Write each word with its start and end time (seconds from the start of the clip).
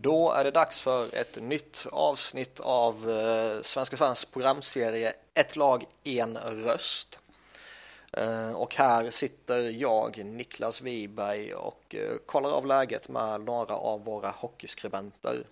Då 0.00 0.32
är 0.32 0.44
det 0.44 0.50
dags 0.50 0.80
för 0.80 1.14
ett 1.14 1.42
nytt 1.42 1.86
avsnitt 1.92 2.60
av 2.60 3.10
eh, 3.10 3.62
Svenska 3.62 3.96
fans 3.96 4.24
programserie 4.24 5.12
Ett 5.34 5.56
lag, 5.56 5.86
en 6.04 6.36
röst. 6.36 7.18
Eh, 8.12 8.52
och 8.52 8.74
här 8.74 9.10
sitter 9.10 9.60
jag, 9.70 10.24
Niklas 10.24 10.80
Wiberg 10.80 11.54
och 11.54 11.94
eh, 11.94 12.16
kollar 12.26 12.50
av 12.50 12.66
läget 12.66 13.08
med 13.08 13.40
några 13.40 13.74
av 13.74 14.04
våra 14.04 14.30
hockeyskribenter. 14.30 15.46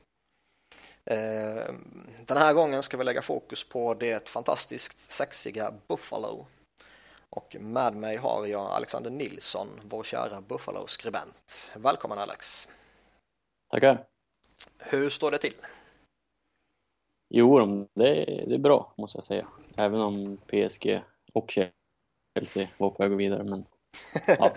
Den 2.26 2.36
här 2.36 2.52
gången 2.52 2.82
ska 2.82 2.96
vi 2.96 3.04
lägga 3.04 3.22
fokus 3.22 3.68
på 3.68 3.94
det 3.94 4.28
fantastiskt 4.28 5.12
sexiga 5.12 5.72
Buffalo. 5.86 6.46
Och 7.30 7.56
med 7.60 7.94
mig 7.94 8.16
har 8.16 8.46
jag 8.46 8.66
Alexander 8.66 9.10
Nilsson, 9.10 9.80
vår 9.82 10.02
kära 10.02 10.40
Buffalo-skribent. 10.40 11.70
Välkommen 11.74 12.18
Alex! 12.18 12.68
Tackar! 13.70 14.15
Hur 14.78 15.10
står 15.10 15.30
det 15.30 15.38
till? 15.38 15.54
Jo, 17.34 17.58
det, 17.94 18.24
det 18.24 18.54
är 18.54 18.58
bra 18.58 18.94
måste 18.96 19.18
jag 19.18 19.24
säga. 19.24 19.48
Även 19.76 20.00
om 20.00 20.36
PSG 20.36 21.02
och 21.32 21.50
Chelsea 21.50 22.68
var 22.78 22.90
på 22.90 23.02
väg 23.02 23.06
att 23.06 23.10
gå 23.12 23.16
vidare. 23.16 23.44
Men 23.44 23.66
ja, 24.26 24.52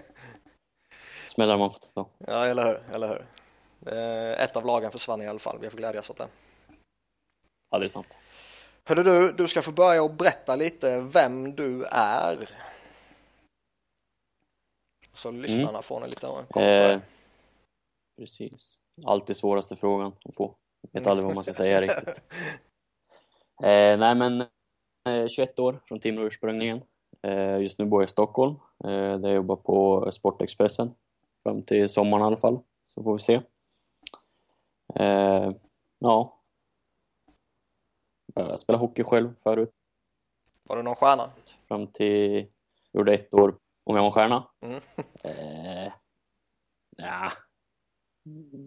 smällar 1.28 1.58
man 1.58 1.72
får 1.72 1.80
ta. 1.94 2.10
Ja, 2.18 2.46
eller 2.46 2.66
hur. 2.66 2.96
Eller 2.96 3.08
hur. 3.08 3.26
Ett 4.40 4.56
av 4.56 4.66
lagen 4.66 4.92
försvann 4.92 5.22
i 5.22 5.28
alla 5.28 5.40
fall. 5.40 5.58
Vi 5.62 5.70
får 5.70 5.78
glädjas 5.78 6.10
åt 6.10 6.18
det. 6.18 6.28
Ja, 7.70 7.80
det 7.80 7.86
är 7.86 7.90
sant. 7.90 8.18
Hörru 8.86 9.04
du, 9.04 9.32
du 9.32 9.48
ska 9.48 9.62
få 9.62 9.72
börja 9.72 10.04
och 10.04 10.14
berätta 10.14 10.56
lite 10.56 11.02
vem 11.02 11.56
du 11.56 11.86
är. 11.92 12.50
Så 15.14 15.32
lyssnarna 15.32 15.70
mm. 15.70 15.84
får 15.84 16.04
en 16.04 16.10
liten 16.10 16.30
koll 16.30 16.44
på 16.50 16.60
eh, 16.60 17.00
Precis. 18.18 18.80
Alltid 19.06 19.38
svåraste 19.38 19.76
frågan 19.76 20.14
att 20.26 20.36
få. 20.36 20.56
Jag 20.82 21.00
vet 21.00 21.10
aldrig 21.10 21.26
vad 21.26 21.36
man 21.36 21.44
ska 21.44 21.54
säga 21.54 21.82
riktigt. 21.82 22.24
Eh, 23.64 23.98
nej 24.00 24.16
men, 24.16 24.42
eh, 25.10 25.28
21 25.28 25.60
år 25.60 25.80
från 25.86 26.00
Timrå 26.00 26.26
ursprungligen. 26.26 26.82
Eh, 27.22 27.58
just 27.58 27.80
nu 27.80 27.86
bor 27.86 28.02
jag 28.02 28.08
i 28.08 28.12
Stockholm, 28.12 28.56
eh, 28.84 29.20
där 29.20 29.28
jag 29.28 29.36
jobbar 29.36 29.56
på 29.56 30.10
Sportexpressen. 30.12 30.96
Fram 31.44 31.62
till 31.62 31.90
sommaren 31.90 32.24
i 32.24 32.26
alla 32.26 32.38
fall, 32.38 32.60
så 32.84 33.04
får 33.04 33.14
vi 33.14 33.20
se. 33.20 33.42
Eh, 34.96 35.52
ja. 36.00 36.40
Jag 38.36 38.60
spelade 38.60 38.86
hockey 38.86 39.04
själv 39.04 39.36
förut. 39.44 39.72
Var 40.64 40.78
du 40.78 40.84
någon 40.84 40.96
stjärna? 40.96 41.30
Fram 41.68 41.88
till, 41.88 42.48
gjorde 42.94 43.14
ett 43.14 43.34
år 43.34 43.56
om 43.84 43.96
jag 43.96 44.02
var 44.04 44.08
en 44.08 44.14
stjärna. 44.14 44.48
Mm. 44.62 44.82
eh, 45.24 45.94
ja, 46.98 47.32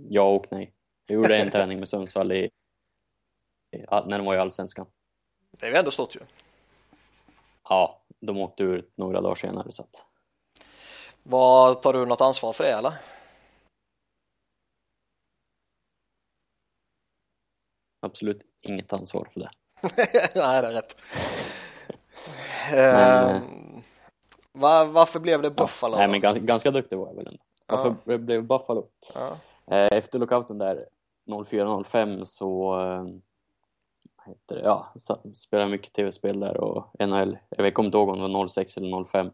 Ja 0.09 0.23
och 0.23 0.47
nej. 0.51 0.73
Jag 1.07 1.17
gjorde 1.17 1.37
en 1.37 1.51
träning 1.51 1.79
med 1.79 1.89
Sundsvall 1.89 2.33
i, 2.33 2.45
i, 3.77 3.79
när 4.07 4.19
de 4.19 4.27
var 4.27 4.35
i 4.35 4.39
Allsvenskan. 4.39 4.87
Det 5.51 5.67
är 5.67 5.71
ju 5.71 5.77
ändå 5.77 5.91
stort 5.91 6.17
ju. 6.17 6.21
Ja, 7.69 8.03
de 8.21 8.39
åkte 8.39 8.63
ut 8.63 8.93
några 8.97 9.21
dagar 9.21 9.35
senare 9.35 9.73
så 9.73 9.83
att... 9.83 10.05
Vad, 11.23 11.83
tar 11.83 11.93
du 11.93 12.07
något 12.07 12.21
ansvar 12.21 12.53
för 12.53 12.65
det 12.65 12.71
eller? 12.71 12.93
Absolut 18.01 18.43
inget 18.63 18.93
ansvar 18.93 19.29
för 19.31 19.41
det. 19.41 19.51
Nej, 20.35 20.63
det 20.63 20.69
är 20.69 20.73
rätt. 20.73 20.97
Men, 22.71 23.37
ehm, 23.37 23.83
var, 24.53 24.87
varför 24.87 25.21
blev 25.21 25.43
det 25.43 25.51
Buffalo? 25.51 25.95
Ja, 25.95 25.99
nej, 25.99 26.09
men 26.09 26.21
ganska, 26.21 26.43
ganska 26.43 26.71
duktig 26.71 26.99
var 26.99 27.07
jag 27.07 27.15
väl 27.15 27.27
ändå. 27.27 27.43
Varför 27.67 27.95
ja. 28.05 28.19
blev 28.19 28.43
Buffalo? 28.43 28.89
Ja. 29.15 29.39
Eh, 29.67 29.89
efter 29.91 30.19
lockouten 30.19 30.59
där 30.59 30.87
04-05 31.27 32.25
så 32.25 32.81
äh, 32.81 33.05
heter 34.27 34.55
det, 34.55 34.63
ja, 34.63 34.87
spelade 35.35 35.71
mycket 35.71 35.93
tv-spel 35.93 36.41
där 36.41 36.57
och 36.57 36.87
NHL, 37.09 37.39
jag 37.49 37.75
kommer 37.75 37.87
inte 37.87 37.99
ihåg 37.99 38.09
om 38.09 38.19
det 38.19 38.39
var 38.39 38.49
06 38.49 38.77
eller 38.77 39.05
05 39.05 39.31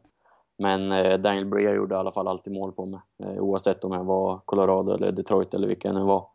men 0.58 0.92
äh, 0.92 1.18
Daniel 1.18 1.44
Breer 1.44 1.74
gjorde 1.74 1.94
i 1.94 1.98
alla 1.98 2.12
fall 2.12 2.28
alltid 2.28 2.52
mål 2.52 2.72
på 2.72 2.86
mig 2.86 3.00
oavsett 3.40 3.84
om 3.84 3.92
jag 3.92 4.04
var 4.04 4.40
Colorado 4.44 4.92
eller 4.92 5.12
Detroit 5.12 5.54
eller 5.54 5.68
vilka 5.68 5.88
jag 5.88 5.94
nu 5.94 6.02
var. 6.02 6.28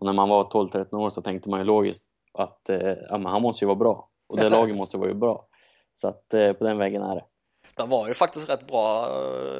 och 0.00 0.06
när 0.06 0.12
man 0.12 0.28
var 0.28 0.44
12-13 0.44 0.96
år 0.96 1.10
så 1.10 1.22
tänkte 1.22 1.50
man 1.50 1.60
ju 1.60 1.64
logiskt 1.64 2.10
att 2.32 2.60
ja, 3.08 3.18
men 3.18 3.26
han 3.26 3.42
måste 3.42 3.64
ju 3.64 3.66
vara 3.66 3.76
bart 3.76 4.08
och 4.26 4.36
det 4.36 4.48
laget 4.50 4.76
måste 4.76 4.98
vara 4.98 5.08
ju 5.08 5.14
bra. 5.14 5.46
Så 5.94 6.08
att 6.08 6.28
på 6.28 6.64
den 6.64 6.78
vägen 6.78 7.02
är 7.02 7.14
det. 7.14 7.24
Den 7.76 7.88
var 7.88 8.08
ju 8.08 8.14
faktiskt 8.14 8.50
rätt 8.50 8.66
bra 8.66 9.08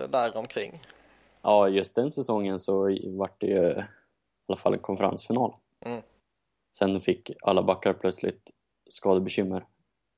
där 0.09 0.37
omkring. 0.37 0.81
Ja, 1.47 1.69
just 1.69 1.95
den 1.95 2.11
säsongen 2.11 2.59
så 2.59 2.99
vart 3.05 3.41
det 3.41 3.47
ju 3.47 3.71
i 3.71 3.85
alla 4.49 4.57
fall 4.57 4.75
en 4.75 4.79
konferensfinal. 4.79 5.55
Mm. 5.85 6.03
Sen 6.79 7.01
fick 7.01 7.31
alla 7.43 7.63
backar 7.63 7.93
plötsligt 7.93 8.51
skadebekymmer 8.91 9.67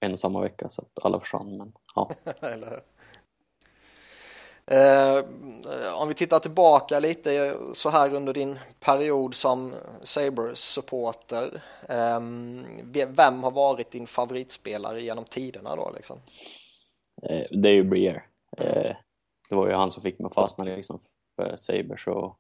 en 0.00 0.12
och 0.12 0.18
samma 0.18 0.40
vecka 0.40 0.68
så 0.68 0.82
att 0.82 1.04
alla 1.04 1.20
försvann. 1.20 1.56
Men, 1.56 1.72
ja. 1.94 2.10
eh, 4.66 5.24
om 6.02 6.08
vi 6.08 6.14
tittar 6.14 6.38
tillbaka 6.38 7.00
lite 7.00 7.56
så 7.74 7.90
här 7.90 8.14
under 8.14 8.32
din 8.32 8.58
period 8.80 9.34
som 9.34 9.74
Sabres-supporter. 10.00 11.62
Eh, 11.88 12.20
vem 13.06 13.42
har 13.42 13.50
varit 13.50 13.90
din 13.90 14.06
favoritspelare 14.06 15.02
genom 15.02 15.24
tiderna 15.24 15.76
då? 15.76 15.90
Liksom? 15.94 16.18
Eh, 17.22 17.46
det 17.50 17.68
är 17.68 17.74
ju 17.74 17.84
Breer. 17.84 18.26
Mm. 18.56 18.96
det 19.48 19.54
var 19.54 19.66
ju 19.68 19.74
han 19.74 19.90
som 19.90 20.02
fick 20.02 20.18
mig 20.18 20.26
att 20.26 20.34
fastna 20.34 20.64
liksom 20.64 21.00
för 21.38 21.56
Sabres 21.56 22.06
och 22.06 22.38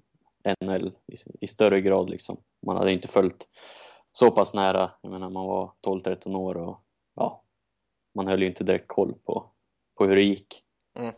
NHL 0.60 0.86
i, 1.06 1.16
i, 1.40 1.46
större 1.46 1.80
grad 1.80 2.10
liksom. 2.10 2.40
Man 2.66 2.76
hade 2.76 2.92
inte 2.92 3.08
följt 3.08 3.48
så 4.12 4.30
pass 4.30 4.54
nära, 4.54 4.90
jag 5.00 5.12
menar 5.12 5.30
man 5.30 5.46
var 5.46 5.72
12-13 5.86 6.36
år 6.36 6.56
och 6.56 6.80
ja, 7.14 7.42
man 8.14 8.28
höll 8.28 8.42
ju 8.42 8.48
inte 8.48 8.64
direkt 8.64 8.88
koll 8.88 9.14
på, 9.24 9.50
på 9.98 10.06
hur 10.06 10.16
det 10.16 10.22
gick. 10.22 10.64
Mm. 10.98 11.14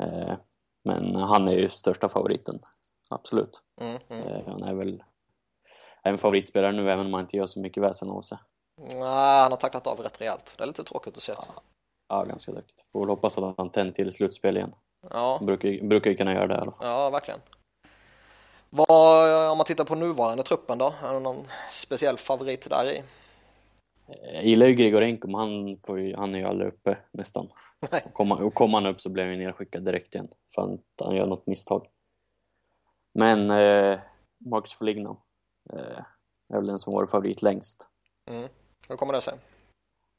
Eh, 0.00 0.36
men 0.84 1.14
han 1.14 1.48
är 1.48 1.52
ju 1.52 1.68
största 1.68 2.08
favoriten, 2.08 2.60
absolut. 3.10 3.62
Mm, 3.80 3.98
mm. 4.08 4.28
Eh, 4.28 4.46
han 4.46 4.62
är 4.62 4.74
väl 4.74 5.02
en 6.02 6.18
favoritspelare 6.18 6.72
nu 6.72 6.90
även 6.90 7.06
om 7.06 7.12
han 7.12 7.22
inte 7.22 7.36
gör 7.36 7.46
så 7.46 7.60
mycket 7.60 7.82
väsen 7.82 8.10
av 8.10 8.22
sig. 8.22 8.38
Nej, 8.76 9.42
han 9.42 9.52
har 9.52 9.56
tacklat 9.56 9.86
av 9.86 10.00
rätt 10.00 10.20
rejält. 10.20 10.54
Det 10.58 10.64
är 10.64 10.66
lite 10.66 10.84
tråkigt 10.84 11.16
att 11.16 11.22
se. 11.22 11.32
Ja, 11.36 11.62
ja 12.08 12.24
ganska 12.24 12.52
duktigt. 12.52 12.84
Får 12.92 13.00
väl 13.00 13.08
hoppas 13.08 13.38
att 13.38 13.54
han 13.56 13.70
tänder 13.70 13.92
till 13.92 14.12
slutspel 14.12 14.56
igen. 14.56 14.74
Ja. 15.10 15.38
Brukar, 15.42 15.88
brukar 15.88 16.10
ju 16.10 16.16
kunna 16.16 16.34
göra 16.34 16.46
det 16.46 16.54
i 16.54 16.58
alla 16.58 16.72
fall. 16.72 16.86
Ja, 16.86 17.10
verkligen. 17.10 17.40
Vad, 18.70 19.50
om 19.50 19.58
man 19.58 19.66
tittar 19.66 19.84
på 19.84 19.94
nuvarande 19.94 20.42
truppen 20.42 20.78
då, 20.78 20.94
är 21.02 21.12
det 21.12 21.20
någon 21.20 21.46
speciell 21.70 22.18
favorit 22.18 22.70
där 22.70 22.84
i? 22.84 23.02
Jag 24.32 24.44
gillar 24.44 24.66
ju 24.66 24.74
Grigorenko, 24.74 25.28
men 25.28 25.40
han, 25.40 25.78
får 25.86 26.00
ju, 26.00 26.16
han 26.16 26.34
är 26.34 26.38
ju 26.38 26.44
aldrig 26.44 26.68
uppe 26.68 26.98
nästan. 27.10 27.48
Nej. 27.92 28.02
Och 28.04 28.12
kommer 28.12 28.50
kom 28.50 28.74
han 28.74 28.86
upp 28.86 29.00
så 29.00 29.08
blir 29.08 29.24
han 29.24 29.32
ju 29.32 29.46
nedskickad 29.46 29.84
direkt 29.84 30.14
igen 30.14 30.28
för 30.54 30.74
att 30.74 31.06
han 31.06 31.16
gör 31.16 31.26
något 31.26 31.46
misstag. 31.46 31.86
Men 33.14 33.50
eh, 33.50 33.98
Marcus 34.38 34.72
Foligno 34.72 35.22
eh, 35.72 36.04
är 36.48 36.56
väl 36.56 36.66
den 36.66 36.78
som 36.78 36.92
varit 36.92 37.10
favorit 37.10 37.42
längst. 37.42 37.86
Mm. 38.30 38.48
Hur 38.88 38.96
kommer 38.96 39.12
det 39.12 39.20
sig? 39.20 39.34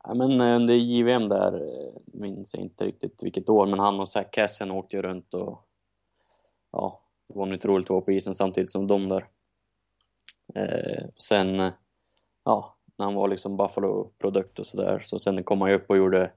Ja, 0.03 0.13
men 0.13 0.41
eh, 0.41 0.55
under 0.55 0.73
JVM 0.73 1.27
där, 1.27 1.53
eh, 1.53 1.93
minns 2.05 2.53
jag 2.53 2.63
inte 2.63 2.85
riktigt 2.85 3.23
vilket 3.23 3.49
år, 3.49 3.65
men 3.65 3.79
han 3.79 3.99
och 3.99 4.09
Zach 4.09 4.31
Cassian 4.31 4.71
åkte 4.71 4.95
ju 4.95 5.01
runt 5.01 5.33
och 5.33 5.67
ja, 6.71 7.01
det 7.27 7.39
var 7.39 7.45
nytt 7.45 7.65
roligt 7.65 7.85
att 7.85 7.89
vara 7.89 8.01
på 8.01 8.11
isen 8.11 8.33
samtidigt 8.33 8.71
som 8.71 8.87
de 8.87 9.09
där. 9.09 9.27
Eh, 10.55 11.05
sen, 11.17 11.59
eh, 11.59 11.73
ja, 12.43 12.75
när 12.97 13.05
han 13.05 13.15
var 13.15 13.27
liksom 13.27 13.57
Buffalo-produkt 13.57 14.59
och 14.59 14.67
sådär, 14.67 14.99
så 15.03 15.19
sen 15.19 15.43
kom 15.43 15.61
han 15.61 15.69
ju 15.69 15.75
upp 15.75 15.89
och 15.89 15.97
gjorde 15.97 16.31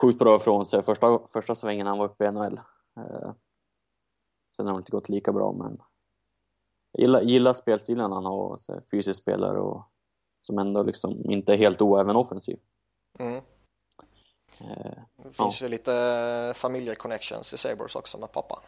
sjukt 0.00 0.18
bra 0.18 0.36
ifrån 0.36 0.66
sig 0.66 0.82
första, 0.82 1.20
första 1.26 1.54
svängen 1.54 1.86
han 1.86 1.98
var 1.98 2.06
uppe 2.06 2.24
i 2.24 2.32
NHL. 2.32 2.60
Eh, 2.96 3.32
sen 4.56 4.66
har 4.66 4.74
det 4.74 4.78
inte 4.78 4.92
gått 4.92 5.08
lika 5.08 5.32
bra, 5.32 5.52
men 5.52 5.82
jag 6.92 7.00
gillar, 7.02 7.20
gillar 7.20 7.52
spelstilen 7.52 8.12
han 8.12 8.24
har, 8.24 8.60
fysisk 8.90 9.20
spelare 9.22 9.60
och 9.60 9.82
som 10.42 10.58
ändå 10.58 10.82
liksom 10.82 11.30
inte 11.30 11.52
är 11.52 11.56
helt 11.56 11.82
oäven 11.82 12.16
offensiv. 12.16 12.58
Mm. 13.18 13.36
Eh, 14.60 14.92
det 15.16 15.32
finns 15.32 15.60
ja. 15.60 15.66
ju 15.66 15.68
lite 15.68 16.52
familjeconnections 16.56 17.52
i 17.54 17.58
Sabres 17.58 17.96
också 17.96 18.18
med 18.18 18.32
pappa. 18.32 18.62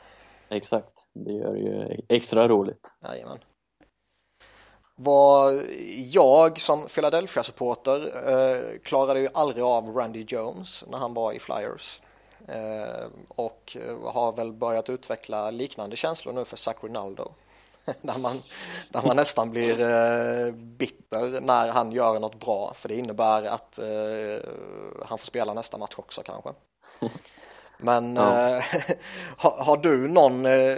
Exakt, 0.49 1.09
det 1.13 1.33
gör 1.33 1.55
ju 1.55 2.01
extra 2.09 2.49
roligt. 2.49 2.93
Jajamän. 3.03 3.39
Var 4.95 5.65
jag 6.11 6.61
som 6.61 6.87
Philadelphia-supporter 6.87 8.29
eh, 8.29 8.79
klarade 8.79 9.21
ju 9.21 9.29
aldrig 9.35 9.65
av 9.65 9.97
Randy 9.97 10.25
Jones 10.29 10.85
när 10.91 10.99
han 10.99 11.15
var 11.15 11.33
i 11.33 11.39
Flyers. 11.39 12.01
Eh, 12.49 13.07
och 13.29 13.77
har 14.05 14.33
väl 14.33 14.53
börjat 14.53 14.91
utveckla 14.91 15.51
liknande 15.51 15.97
känslor 15.97 16.33
nu 16.33 16.45
för 16.45 16.57
Zach 16.57 16.77
Rinaldo. 16.83 17.33
där, 18.03 18.19
man, 18.19 18.37
där 18.89 19.03
man 19.07 19.17
nästan 19.17 19.51
blir 19.51 19.81
eh, 19.81 20.53
bitter 20.53 21.41
när 21.41 21.69
han 21.69 21.93
gör 21.93 22.21
något 22.21 22.41
bra 22.41 22.75
för 22.75 22.89
det 22.89 22.95
innebär 22.95 23.43
att 23.43 23.79
eh, 23.79 24.49
han 25.07 25.19
får 25.19 25.27
spela 25.27 25.55
nästa 25.55 25.79
match 25.79 25.95
också 25.97 26.23
kanske. 26.23 26.51
Men 27.79 28.17
ja. 28.17 28.57
eh, 28.57 28.65
har, 29.37 29.65
har, 29.65 29.77
du 29.77 30.09
någon 30.09 30.47
eh, 30.47 30.77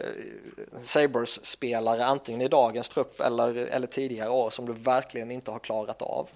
Sabres-spelare 0.82 2.04
antingen 2.04 2.40
i 2.40 2.48
dagens 2.48 2.88
trupp 2.88 3.20
eller, 3.20 3.54
eller 3.54 3.86
tidigare 3.86 4.30
år 4.30 4.50
som 4.50 4.66
du 4.66 4.72
verkligen 4.72 5.30
inte 5.30 5.50
har 5.50 5.58
klarat 5.58 6.02
av? 6.02 6.28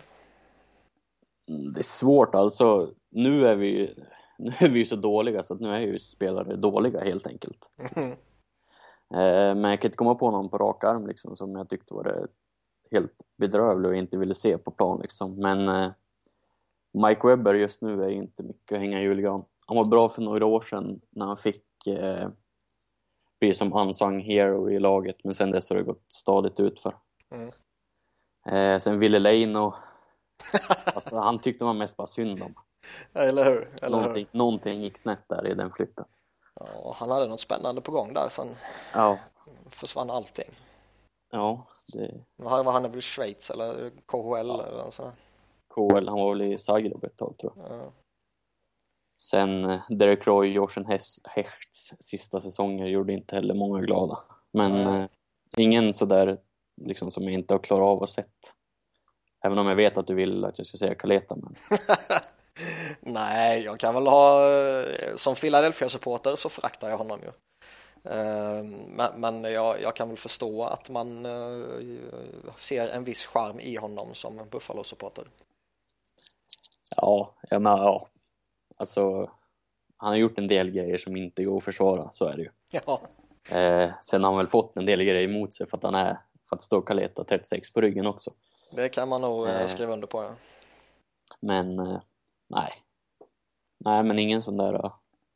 Det 1.74 1.80
är 1.80 1.84
svårt 1.84 2.34
alltså. 2.34 2.90
Nu 3.10 3.46
är 3.46 3.54
vi 3.54 3.94
nu 4.38 4.52
är 4.58 4.68
vi 4.68 4.78
ju 4.78 4.84
så 4.84 4.96
dåliga 4.96 5.42
så 5.42 5.54
att 5.54 5.60
nu 5.60 5.68
är 5.68 5.78
ju 5.78 5.98
spelare 5.98 6.56
dåliga 6.56 7.00
helt 7.00 7.26
enkelt. 7.26 7.70
Mm. 7.96 8.16
Eh, 9.14 9.54
men 9.54 9.64
jag 9.64 9.80
kan 9.80 9.88
inte 9.88 9.96
komma 9.96 10.14
på 10.14 10.30
någon 10.30 10.48
på 10.48 10.58
rak 10.58 10.84
arm 10.84 11.06
liksom, 11.06 11.36
som 11.36 11.56
jag 11.56 11.68
tyckte 11.68 11.94
var 11.94 12.28
helt 12.90 13.12
bedrövlig 13.36 13.90
och 13.90 13.96
inte 13.96 14.18
ville 14.18 14.34
se 14.34 14.58
på 14.58 14.70
plan 14.70 15.00
liksom. 15.00 15.34
Men 15.34 15.68
eh, 15.68 15.90
Mike 16.92 17.26
Webber 17.26 17.54
just 17.54 17.82
nu 17.82 18.04
är 18.04 18.08
inte 18.08 18.42
mycket 18.42 18.72
att 18.72 18.80
hänga 18.80 19.00
i 19.00 19.02
julgran. 19.02 19.44
Han 19.66 19.76
var 19.76 19.84
bra 19.84 20.08
för 20.08 20.22
några 20.22 20.46
år 20.46 20.60
sedan 20.60 21.00
när 21.10 21.26
han 21.26 21.36
fick 21.36 21.86
eh, 21.86 22.28
bli 23.40 23.54
som 23.54 23.72
unsung 23.72 24.20
hero 24.20 24.70
i 24.70 24.78
laget 24.78 25.24
men 25.24 25.34
sen 25.34 25.50
dess 25.50 25.70
har 25.70 25.76
det 25.76 25.82
gått 25.82 26.04
stadigt 26.08 26.60
utför. 26.60 26.96
Mm. 27.30 27.50
Eh, 28.46 28.78
sen 28.78 28.98
Ville 28.98 29.18
Leino, 29.18 29.74
alltså, 30.94 31.16
han 31.16 31.38
tyckte 31.38 31.64
man 31.64 31.78
mest 31.78 31.96
bara 31.96 32.06
synd 32.06 32.42
om. 32.42 32.54
Eller 33.12 33.44
hur? 33.44 33.68
Eller 33.82 33.96
någonting, 33.96 34.26
hur? 34.32 34.38
någonting 34.38 34.82
gick 34.82 34.98
snett 34.98 35.28
där 35.28 35.46
i 35.46 35.54
den 35.54 35.70
flytten. 35.70 36.04
Ja, 36.60 36.94
han 36.96 37.10
hade 37.10 37.26
något 37.26 37.40
spännande 37.40 37.80
på 37.80 37.92
gång 37.92 38.14
där 38.14 38.28
sen 38.28 38.48
ja. 38.94 39.18
försvann 39.70 40.10
allting. 40.10 40.50
Ja, 41.30 41.66
det... 41.92 42.24
Var, 42.36 42.64
var 42.64 42.72
han 42.72 42.92
väl 42.92 43.00
Schweiz 43.02 43.50
eller 43.50 43.90
KHL 43.90 44.48
ja. 44.48 44.66
eller 44.66 44.90
sådär? 44.90 45.12
KHL, 45.74 46.08
han 46.08 46.18
var 46.18 46.34
väl 46.34 46.42
i 46.42 46.58
Zagreb 46.58 47.04
ett 47.04 47.16
tag 47.16 47.38
tror 47.38 47.52
jag. 47.56 47.78
Ja. 47.78 47.92
Sen 49.20 49.64
eh, 49.64 49.80
Derek 49.88 50.26
Roy, 50.26 50.52
Jorsen 50.52 50.86
Hechts 51.24 51.94
sista 52.00 52.40
säsonger 52.40 52.86
gjorde 52.86 53.12
inte 53.12 53.36
heller 53.36 53.54
många 53.54 53.80
glada. 53.80 54.18
Men 54.52 54.72
eh, 54.72 55.08
ingen 55.56 55.94
sådär 55.94 56.38
liksom 56.76 57.10
som 57.10 57.24
jag 57.24 57.32
inte 57.32 57.54
har 57.54 57.58
klarat 57.58 57.86
av 57.86 58.02
att 58.02 58.10
sett. 58.10 58.54
Även 59.44 59.58
om 59.58 59.66
jag 59.66 59.76
vet 59.76 59.98
att 59.98 60.06
du 60.06 60.14
vill 60.14 60.44
att 60.44 60.58
jag 60.58 60.66
ska 60.66 60.76
säga 60.76 60.94
Kaleta. 60.94 61.36
Men... 61.36 61.54
Nej, 63.00 63.62
jag 63.62 63.78
kan 63.78 63.94
väl 63.94 64.06
ha, 64.06 64.50
eh, 64.50 65.16
som 65.16 65.34
Philadelphia-supporter 65.34 66.36
så 66.36 66.48
föraktar 66.48 66.90
jag 66.90 66.98
honom 66.98 67.20
ju. 67.22 67.30
Eh, 68.12 68.62
men 69.14 69.44
jag, 69.44 69.82
jag, 69.82 69.96
kan 69.96 70.08
väl 70.08 70.18
förstå 70.18 70.64
att 70.64 70.90
man 70.90 71.26
ser 72.56 72.88
en 72.88 73.04
viss 73.04 73.26
charm 73.26 73.60
i 73.60 73.76
honom 73.76 74.14
som 74.14 74.40
Buffalo-supporter. 74.50 75.24
Ja, 76.96 77.34
jag 77.50 77.62
menar, 77.62 77.78
ja, 77.78 78.08
Alltså, 78.78 79.30
han 79.96 80.08
har 80.08 80.16
gjort 80.16 80.38
en 80.38 80.46
del 80.46 80.70
grejer 80.70 80.98
som 80.98 81.16
inte 81.16 81.44
går 81.44 81.56
att 81.56 81.64
försvara, 81.64 82.08
så 82.12 82.24
är 82.24 82.36
det 82.36 82.42
ju. 82.42 82.50
Ja. 82.70 83.00
Eh, 83.56 83.90
sen 84.02 84.24
har 84.24 84.30
han 84.30 84.38
väl 84.38 84.46
fått 84.46 84.76
en 84.76 84.86
del 84.86 85.02
grejer 85.02 85.28
emot 85.28 85.54
sig 85.54 85.66
för 85.66 85.76
att 85.76 85.82
han 85.82 85.94
är, 85.94 86.20
för 86.48 86.56
att 86.56 86.62
stå 86.62 86.80
Kaleta 86.80 87.24
36 87.24 87.72
på 87.72 87.80
ryggen 87.80 88.06
också. 88.06 88.30
Det 88.70 88.88
kan 88.88 89.08
man 89.08 89.20
nog 89.20 89.48
eh, 89.48 89.60
eh, 89.60 89.66
skriva 89.66 89.92
under 89.92 90.06
på, 90.06 90.22
ja. 90.22 90.30
Men, 91.40 91.78
eh, 91.78 92.00
nej. 92.48 92.72
Nej, 93.84 94.02
men 94.04 94.18
ingen 94.18 94.42
sån 94.42 94.56
där 94.56 94.74
uh, 94.74 94.94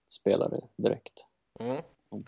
spelare 0.08 0.60
direkt. 0.76 1.26
Mm. 1.60 1.82
Mm. 2.12 2.24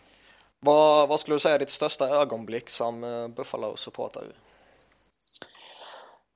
Vad, 0.61 1.09
vad 1.09 1.21
skulle 1.21 1.35
du 1.35 1.41
säga 1.41 1.55
är 1.55 1.59
ditt 1.59 1.71
största 1.71 2.09
ögonblick 2.09 2.71
som 2.71 3.05
uh, 3.05 3.29
Buffalo-supporter? 3.29 4.33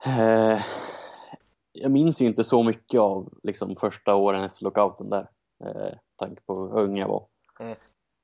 Eh, 0.05 0.61
jag 1.73 1.91
minns 1.91 2.23
ju 2.23 2.27
inte 2.27 2.45
så 2.45 2.63
mycket 2.63 3.01
av 3.01 3.33
liksom, 3.43 3.77
första 3.77 4.15
åren 4.15 4.45
efter 4.45 4.65
lockouten 4.65 5.11
där, 5.11 5.29
eh, 5.65 5.99
tanke 6.17 6.43
på 6.47 6.55
hur 6.55 6.79
ung 6.79 6.99
jag 6.99 7.09
var. 7.09 7.27
Mm. 7.61 7.77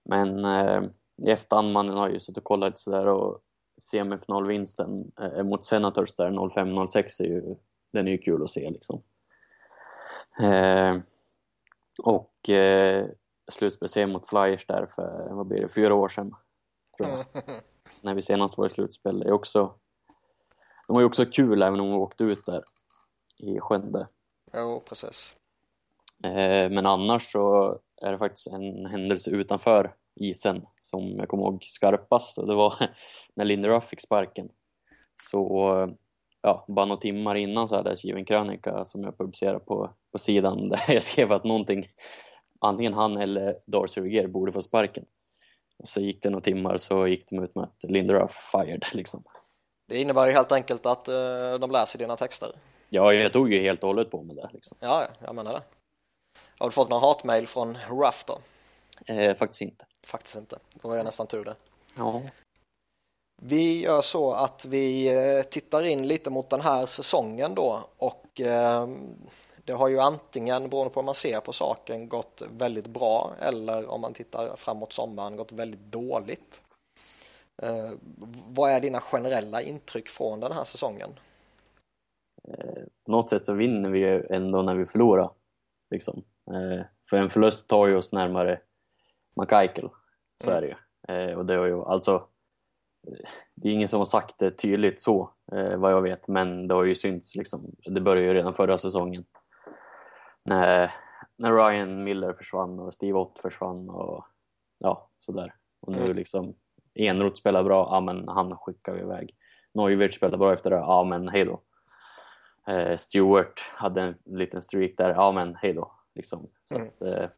Men 0.05 0.45
eh, 0.45 0.83
i 1.23 1.31
efterhand, 1.31 1.73
man 1.73 1.89
har 1.89 2.09
ju 2.09 2.21
suttit 2.21 2.39
och 2.39 2.45
kollat 2.45 2.79
sådär 2.79 3.07
och 3.07 3.41
semifinalvinsten 3.83 5.13
eh, 5.21 5.43
mot 5.43 5.65
Senators 5.65 6.17
där 6.17 6.31
05-06 6.31 7.23
är 7.23 7.25
ju, 7.25 7.57
den 7.93 8.07
är 8.09 8.13
ju 8.13 8.19
kul 8.19 8.45
att 8.45 8.51
se 8.51 8.71
liksom. 8.71 9.03
Eh, 10.41 10.99
och 12.03 12.51
eh, 12.51 13.07
slutspel 13.53 14.09
mot 14.09 14.27
Flyers 14.27 14.67
där 14.67 14.87
för, 14.87 15.29
vad 15.31 15.47
blir 15.47 15.61
det, 15.61 15.69
fyra 15.69 15.95
år 15.95 16.09
sedan. 16.09 16.35
Tror 16.97 17.09
jag. 17.09 17.25
När 18.01 18.15
vi 18.15 18.23
senast 18.23 18.59
var 18.59 18.67
i 18.67 18.71
slutspel. 18.71 19.19
Det 19.19 19.29
är 19.29 19.33
också, 19.33 19.75
de 20.87 20.95
var 20.95 21.01
ju 21.01 21.07
också 21.07 21.27
kul 21.27 21.63
även 21.63 21.81
om 21.81 21.89
vi 21.89 21.95
åkte 21.95 22.25
ut 22.25 22.47
där 22.47 22.65
i 23.39 23.61
sjunde. 23.61 24.09
Jo, 24.53 24.83
precis. 24.89 25.37
Eh, 26.25 26.71
men 26.71 26.87
annars 26.87 27.33
så 27.33 27.79
är 28.03 28.13
det 28.13 28.19
faktiskt 28.19 28.47
en 28.47 28.87
händelse 28.87 29.31
utanför 29.31 29.95
isen 30.15 30.67
som 30.81 31.17
jag 31.19 31.29
kommer 31.29 31.43
ihåg 31.45 31.65
skarpast 31.67 32.39
och 32.39 32.47
det 32.47 32.55
var 32.55 32.75
när 33.35 33.45
Linderuff 33.45 33.85
fick 33.85 34.01
sparken. 34.01 34.49
Så 35.17 35.97
ja, 36.45 36.65
bara 36.69 36.87
några 36.87 37.01
timmar 37.01 37.35
innan 37.35 37.69
så 37.69 37.77
hade 37.77 37.91
jag 37.91 37.99
skrivit 37.99 38.19
en 38.19 38.25
krönika 38.25 38.85
som 38.85 39.05
jag 39.05 39.19
publicerade 39.19 39.59
på, 39.59 39.91
på 40.13 40.19
sidan 40.19 40.69
där 40.69 40.85
jag 40.89 41.03
skrev 41.03 41.33
att 41.33 41.45
någonting, 41.45 41.89
antingen 42.61 42.95
han 42.95 43.17
eller 43.17 43.59
Darcy 43.67 44.01
Regier 44.01 44.27
borde 44.27 44.53
få 44.53 44.63
sparken. 44.63 45.05
Och 45.79 45.89
så 45.89 46.01
gick 46.01 46.23
det 46.23 46.31
några 46.31 46.43
timmar 46.43 46.77
så 46.77 47.07
gick 47.07 47.31
de 47.31 47.45
ut 47.45 47.55
med 47.55 47.65
att 47.65 47.91
Linderuff 47.91 48.51
fired 48.53 48.85
liksom. 48.93 49.25
Det 49.89 50.01
innebär 50.01 50.27
ju 50.27 50.33
helt 50.33 50.53
enkelt 50.53 50.87
att 50.87 51.09
uh, 51.09 51.59
de 51.61 51.71
läser 51.71 51.99
dina 51.99 52.17
texter. 52.17 52.49
Ja, 52.89 53.13
jag 53.13 53.33
tog 53.33 53.53
ju 53.53 53.61
helt 53.61 53.83
och 53.83 53.89
hållet 53.89 54.11
på 54.11 54.23
med 54.23 54.37
det. 54.37 54.51
Liksom. 54.53 54.77
Ja, 54.81 55.07
jag 55.25 55.35
menar 55.35 55.53
det. 55.53 55.63
Har 56.59 56.67
du 56.67 56.73
fått 56.73 56.91
någon 56.91 57.03
hatmail 57.03 57.47
från 57.47 57.79
Ruff 57.91 58.25
då? 58.27 58.39
Eh, 59.15 59.37
faktiskt 59.37 59.61
inte. 59.61 59.87
Faktiskt 60.07 60.37
inte. 60.37 60.59
Då 60.83 60.89
var 60.89 60.97
jag 60.97 61.05
nästan 61.05 61.27
tur 61.27 61.45
det. 61.45 61.55
Ja. 61.97 62.23
Vi 63.47 63.81
gör 63.81 64.01
så 64.01 64.33
att 64.33 64.65
vi 64.65 65.15
eh, 65.15 65.43
tittar 65.43 65.83
in 65.83 66.09
lite 66.09 66.31
mot 66.31 66.51
den 66.51 66.61
här 66.61 66.87
säsongen 66.87 67.55
då 67.55 67.81
och 67.97 68.41
eh, 68.41 68.89
det 69.65 69.73
har 69.73 69.89
ju 69.89 70.01
antingen, 70.01 70.69
beroende 70.69 70.95
på 70.95 71.01
hur 71.01 71.05
man 71.05 71.15
ser 71.15 71.41
på 71.41 71.53
saken, 71.53 72.09
gått 72.09 72.43
väldigt 72.59 72.87
bra 72.87 73.33
eller 73.41 73.91
om 73.91 74.01
man 74.01 74.15
tittar 74.15 74.57
framåt 74.57 74.93
sommaren 74.93 75.37
gått 75.37 75.53
väldigt 75.53 75.81
dåligt. 75.81 76.63
Eh, 77.63 77.91
vad 78.47 78.71
är 78.71 78.81
dina 78.81 79.01
generella 79.01 79.63
intryck 79.63 80.09
från 80.09 80.41
den 80.41 80.53
här 80.53 80.65
säsongen? 80.65 81.11
Eh, 82.49 82.83
på 83.05 83.13
något 83.13 83.31
sätt 83.31 83.45
så 83.45 83.53
vinner 83.53 83.91
vi 83.91 83.99
ju 83.99 84.27
ändå 84.31 84.63
när 84.63 84.75
vi 84.75 84.87
förlorar. 84.87 85.31
Liksom. 85.91 86.23
För 87.11 87.17
en 87.17 87.31
förlust 87.31 87.69
tar 87.69 87.87
ju 87.87 87.97
oss 87.97 88.13
närmare 88.13 88.61
McKeichel, 89.37 89.89
så 90.45 90.51
mm. 90.51 90.57
är 90.57 90.61
det 90.61 90.67
ju. 90.67 90.75
Eh, 91.09 91.39
och 91.39 91.47
det 91.47 91.57
har 91.57 91.67
ju 91.67 91.85
alltså, 91.85 92.29
det 93.55 93.69
är 93.69 93.73
ingen 93.73 93.89
som 93.89 93.99
har 93.99 94.05
sagt 94.05 94.39
det 94.39 94.51
tydligt 94.51 95.01
så, 95.01 95.31
vad 95.77 95.93
jag 95.93 96.03
vet, 96.03 96.29
men 96.29 96.69
det 96.69 96.75
har 96.75 96.85
ju 96.85 96.95
synts 96.95 97.35
liksom. 97.35 97.75
Det 97.85 98.01
började 98.01 98.27
ju 98.29 98.35
redan 98.35 98.55
förra 98.55 98.79
säsongen. 98.79 99.25
När, 100.45 100.95
när 101.37 101.53
Ryan 101.53 102.05
Miller 102.05 102.33
försvann 102.33 102.81
och 102.81 102.95
Steve 102.95 103.19
Ott 103.19 103.39
försvann 103.39 103.91
och 103.91 104.27
ja, 104.79 105.11
sådär. 105.19 105.55
Och 105.81 105.93
nu 105.93 106.05
mm. 106.05 106.17
liksom, 106.17 106.55
Enroth 106.95 107.37
spelar 107.37 107.65
bra, 107.65 107.89
ja 107.91 108.01
men 108.01 108.29
han 108.29 108.57
skickar 108.57 108.93
vi 108.93 109.01
iväg. 109.01 109.35
Neuwirth 109.75 110.17
spelar 110.17 110.39
bra 110.39 110.53
efter 110.53 110.71
det, 110.71 110.77
ja 110.77 111.05
men 111.05 111.29
hejdå 111.29 111.61
eh, 112.67 112.97
Stewart 112.97 113.61
hade 113.61 114.03
en 114.03 114.15
liten 114.25 114.63
streak 114.63 114.91
där, 114.97 115.11
ja 115.11 115.33
men 115.33 115.55
hej 115.55 115.73
då. 115.73 115.93
Liksom. 116.15 116.51
Så 116.69 116.75
mm. 116.75 116.89
att, 116.89 117.03
eh, 117.03 117.29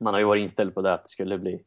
man 0.00 0.14
har 0.14 0.20
ju 0.20 0.26
varit 0.26 0.42
inställd 0.42 0.74
på 0.74 0.82
det 0.82 0.94
att 0.94 1.02
det 1.02 1.10
skulle 1.10 1.38
bli 1.38 1.64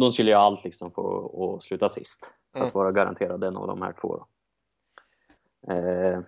de 0.00 0.12
skulle 0.12 0.30
göra 0.30 0.42
allt 0.42 0.64
liksom 0.64 0.90
för 0.90 1.24
att 1.56 1.62
sluta 1.62 1.88
sist 1.88 2.32
för 2.52 2.58
att 2.58 2.74
mm. 2.74 2.74
vara 2.74 2.92
garanterad 2.92 3.44
en 3.44 3.56
av 3.56 3.66
de 3.66 3.82
här 3.82 3.94
två. 4.00 4.24
Eh, 5.68 6.18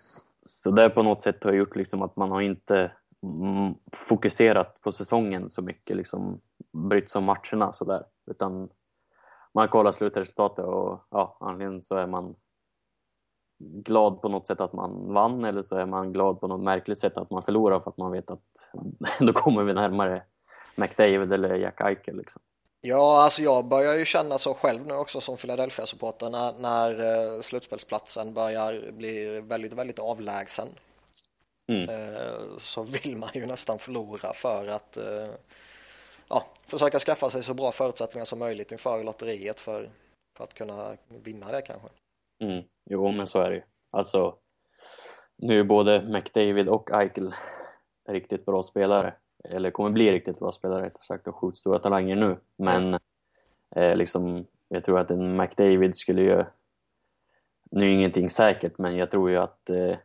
så 0.42 0.70
det 0.70 0.90
på 0.90 1.02
något 1.02 1.22
sätt 1.22 1.44
har 1.44 1.52
gjort 1.52 1.76
liksom 1.76 2.02
att 2.02 2.16
man 2.16 2.30
har 2.30 2.40
inte 2.40 2.92
mm, 3.22 3.74
fokuserat 3.92 4.82
på 4.82 4.92
säsongen 4.92 5.50
så 5.50 5.62
mycket, 5.62 5.96
liksom 5.96 6.40
brytt 6.72 7.10
som 7.10 7.24
matcherna 7.24 7.72
sådär, 7.72 8.04
utan 8.30 8.68
man 9.54 9.68
kollar 9.68 9.92
slutresultatet 9.92 10.64
och 10.64 11.06
ja, 11.10 11.36
anledningen 11.40 11.84
så 11.84 11.96
är 11.96 12.06
man 12.06 12.34
glad 13.58 14.22
på 14.22 14.28
något 14.28 14.46
sätt 14.46 14.60
att 14.60 14.72
man 14.72 15.12
vann 15.12 15.44
eller 15.44 15.62
så 15.62 15.76
är 15.76 15.86
man 15.86 16.12
glad 16.12 16.40
på 16.40 16.46
något 16.46 16.64
märkligt 16.64 17.00
sätt 17.00 17.16
att 17.16 17.30
man 17.30 17.42
förlorar 17.42 17.80
för 17.80 17.90
att 17.90 17.96
man 17.96 18.12
vet 18.12 18.30
att 18.30 18.70
då 19.20 19.32
kommer 19.32 19.62
vi 19.62 19.74
närmare 19.74 20.22
McDavid 20.76 21.32
eller 21.32 21.54
Jack 21.54 21.80
Eichel. 21.80 22.16
Liksom. 22.16 22.42
Ja, 22.82 23.22
alltså 23.24 23.42
jag 23.42 23.64
börjar 23.64 23.94
ju 23.94 24.04
känna 24.04 24.38
så 24.38 24.54
själv 24.54 24.86
nu 24.86 24.94
också 24.94 25.20
som 25.20 25.36
Philadelphia-supporter 25.36 26.30
när, 26.30 26.52
när 26.52 26.90
uh, 27.34 27.40
slutspelsplatsen 27.40 28.34
börjar 28.34 28.92
bli 28.92 29.40
väldigt, 29.40 29.72
väldigt 29.72 29.98
avlägsen. 29.98 30.68
Mm. 31.68 31.88
Uh, 31.88 32.56
så 32.58 32.82
vill 32.82 33.16
man 33.16 33.28
ju 33.34 33.46
nästan 33.46 33.78
förlora 33.78 34.32
för 34.32 34.66
att 34.66 34.96
uh, 34.96 35.30
ja, 36.28 36.46
försöka 36.66 36.98
skaffa 36.98 37.30
sig 37.30 37.42
så 37.42 37.54
bra 37.54 37.72
förutsättningar 37.72 38.24
som 38.24 38.38
möjligt 38.38 38.72
inför 38.72 39.04
lotteriet 39.04 39.60
för, 39.60 39.90
för 40.36 40.44
att 40.44 40.54
kunna 40.54 40.96
vinna 41.08 41.52
det 41.52 41.62
kanske. 41.62 41.88
Mm. 42.42 42.64
Jo, 42.90 43.12
men 43.12 43.26
så 43.26 43.40
är 43.40 43.50
det 43.50 43.56
ju. 43.56 43.62
Alltså, 43.90 44.36
nu 45.36 45.60
är 45.60 45.64
både 45.64 46.02
McDavid 46.02 46.68
och 46.68 46.90
Eichel 46.90 47.34
riktigt 48.08 48.46
bra 48.46 48.62
spelare. 48.62 49.14
Eller 49.44 49.70
kommer 49.70 49.90
bli 49.90 50.12
riktigt 50.12 50.38
bra 50.38 50.52
spelare 50.52 50.82
rättare 50.82 51.04
sagt 51.04 51.28
och 51.28 51.36
sjukt 51.36 51.58
stora 51.58 51.78
talanger 51.78 52.16
nu. 52.16 52.36
Men 52.56 52.98
eh, 53.76 53.96
liksom, 53.96 54.46
jag 54.68 54.84
tror 54.84 54.98
att 54.98 55.10
en 55.10 55.36
McDavid 55.36 55.96
skulle 55.96 56.22
ju... 56.22 56.44
Nu 57.70 57.84
är 57.86 57.92
ingenting 57.92 58.30
säkert, 58.30 58.78
men 58.78 58.96
jag 58.96 59.10
tror 59.10 59.30
ju 59.30 59.36
att 59.36 59.70
eh, 59.70 59.76
det 59.76 59.98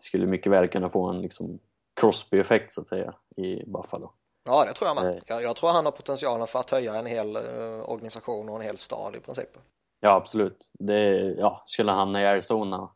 skulle 0.00 0.26
mycket 0.26 0.52
väl 0.52 0.68
kunna 0.68 0.88
få 0.88 1.06
en 1.06 1.20
liksom, 1.20 1.58
Crosby-effekt 2.00 2.72
så 2.72 2.80
att 2.80 2.88
säga 2.88 3.14
i 3.36 3.64
Buffalo. 3.66 4.12
Ja, 4.44 4.64
det 4.64 4.72
tror 4.72 4.88
jag 4.88 4.94
med. 4.94 5.14
Eh. 5.14 5.22
Jag, 5.26 5.42
jag 5.42 5.56
tror 5.56 5.70
han 5.70 5.84
har 5.84 5.92
potentialen 5.92 6.46
för 6.46 6.58
att 6.58 6.70
höja 6.70 6.94
en 6.94 7.06
hel 7.06 7.36
eh, 7.36 7.90
organisation 7.90 8.48
och 8.48 8.56
en 8.56 8.62
hel 8.62 8.76
stad 8.76 9.16
i 9.16 9.20
princip. 9.20 9.50
Ja, 10.00 10.14
absolut. 10.14 10.70
Det, 10.72 11.34
ja, 11.38 11.62
skulle 11.66 11.92
han 11.92 12.16
i 12.16 12.26
Arizona 12.26 12.88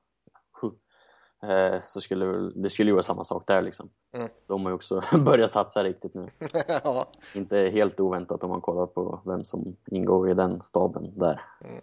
så 1.87 2.01
skulle 2.01 2.51
det 2.55 2.71
skulle 2.71 2.91
ju 2.91 2.95
vara 2.95 3.03
samma 3.03 3.25
sak 3.25 3.47
där 3.47 3.63
liksom. 3.63 3.91
Mm. 4.13 4.29
De 4.47 4.63
har 4.63 4.71
ju 4.71 4.75
också 4.75 5.03
börjat 5.19 5.51
satsa 5.51 5.85
riktigt 5.85 6.15
nu. 6.15 6.31
ja. 6.85 7.07
Inte 7.35 7.57
helt 7.57 8.01
oväntat 8.01 8.45
om 8.45 8.51
man 8.51 8.61
kollar 8.61 8.87
på 8.87 9.21
vem 9.25 9.45
som 9.45 9.77
ingår 9.87 10.31
i 10.31 10.35
den 10.35 10.63
staben 10.65 11.19
där. 11.19 11.41
Mm. 11.61 11.83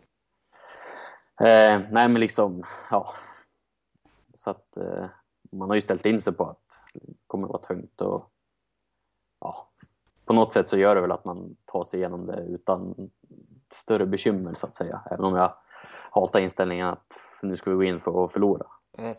Eh, 1.40 1.90
nej 1.92 2.10
men 2.10 2.20
liksom, 2.20 2.64
ja. 2.92 3.14
Så 4.36 4.50
att 4.50 4.78
eh, 4.78 5.06
man 5.52 5.70
har 5.70 5.76
ju 5.76 5.82
ställt 5.82 6.06
in 6.06 6.22
sig 6.22 6.34
på 6.34 6.46
att 6.46 6.84
det 6.94 7.14
kommer 7.28 7.48
att 7.48 7.54
vara 7.54 7.64
tungt 7.64 8.02
och 8.02 8.32
ja, 9.40 9.70
på 10.26 10.34
något 10.34 10.54
sätt 10.54 10.70
så 10.70 10.78
gör 10.78 10.96
det 10.96 11.02
väl 11.02 11.12
att 11.12 11.26
man 11.26 11.56
tar 11.66 11.84
sig 11.84 12.00
igenom 12.00 12.26
det 12.26 12.42
utan 12.42 13.10
större 13.74 14.06
bekymmer 14.06 14.54
så 14.54 14.68
att 14.68 14.76
säga. 14.76 15.02
Även 15.12 15.26
om 15.26 15.36
jag 15.36 15.54
hatar 16.12 16.40
inställningen 16.40 16.88
att 16.88 17.14
nu 17.42 17.58
ska 17.58 17.70
vi 17.70 17.76
gå 17.76 17.84
in 17.84 18.00
för 18.00 18.26
att 18.26 18.32
förlora. 18.32 18.66
Mm. 18.98 19.16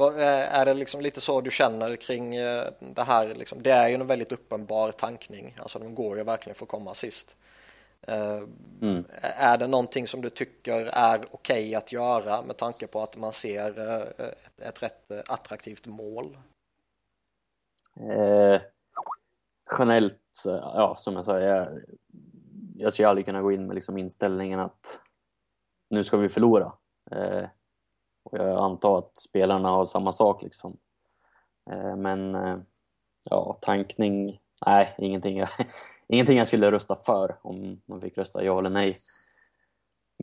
Eh, 0.00 0.54
Är 0.58 0.64
det 0.64 0.74
liksom 0.74 1.00
lite 1.00 1.20
så 1.20 1.40
du 1.40 1.50
känner 1.50 1.96
kring 1.96 2.34
eh, 2.34 2.64
det 2.80 3.02
här? 3.02 3.34
Liksom? 3.34 3.62
Det 3.62 3.70
är 3.70 3.88
ju 3.88 3.94
en 3.94 4.06
väldigt 4.06 4.32
uppenbar 4.32 4.92
tankning. 4.92 5.56
Alltså 5.58 5.78
de 5.78 5.94
går 5.94 6.16
ju 6.18 6.24
verkligen 6.24 6.54
för 6.54 6.64
att 6.64 6.70
komma 6.70 6.94
sist. 6.94 7.36
Eh, 8.02 8.42
Mm. 8.80 9.04
Är 9.22 9.58
det 9.58 9.66
någonting 9.66 10.06
som 10.06 10.20
du 10.20 10.30
tycker 10.30 10.90
är 10.92 11.24
okej 11.30 11.74
att 11.74 11.92
göra 11.92 12.42
med 12.42 12.56
tanke 12.56 12.86
på 12.86 13.00
att 13.02 13.16
man 13.16 13.32
ser 13.32 13.78
ett, 14.20 14.50
ett 14.58 14.82
rätt 14.82 15.10
attraktivt 15.28 15.86
mål? 15.86 16.38
Eh, 17.96 18.60
generellt, 19.78 20.42
ja 20.44 20.96
som 20.98 21.16
jag 21.16 21.24
sa, 21.24 21.40
jag, 21.40 21.68
jag 22.76 22.92
skulle 22.92 23.08
aldrig 23.08 23.26
kunna 23.26 23.42
gå 23.42 23.52
in 23.52 23.66
med 23.66 23.74
liksom 23.74 23.98
inställningen 23.98 24.60
att 24.60 25.00
nu 25.90 26.04
ska 26.04 26.16
vi 26.16 26.28
förlora. 26.28 26.72
Eh, 27.10 27.44
och 28.22 28.38
jag 28.38 28.56
antar 28.58 28.98
att 28.98 29.16
spelarna 29.18 29.68
har 29.68 29.84
samma 29.84 30.12
sak 30.12 30.42
liksom. 30.42 30.76
Eh, 31.70 31.96
men 31.96 32.34
eh, 32.34 32.58
ja, 33.24 33.58
tankning, 33.60 34.40
nej, 34.66 34.94
ingenting 34.98 35.38
jag, 35.38 35.48
ingenting 36.08 36.38
jag 36.38 36.46
skulle 36.46 36.70
rösta 36.72 36.96
för 36.96 37.36
om 37.42 37.82
man 37.86 38.00
fick 38.00 38.18
rösta 38.18 38.44
ja 38.44 38.58
eller 38.58 38.70
nej. 38.70 38.98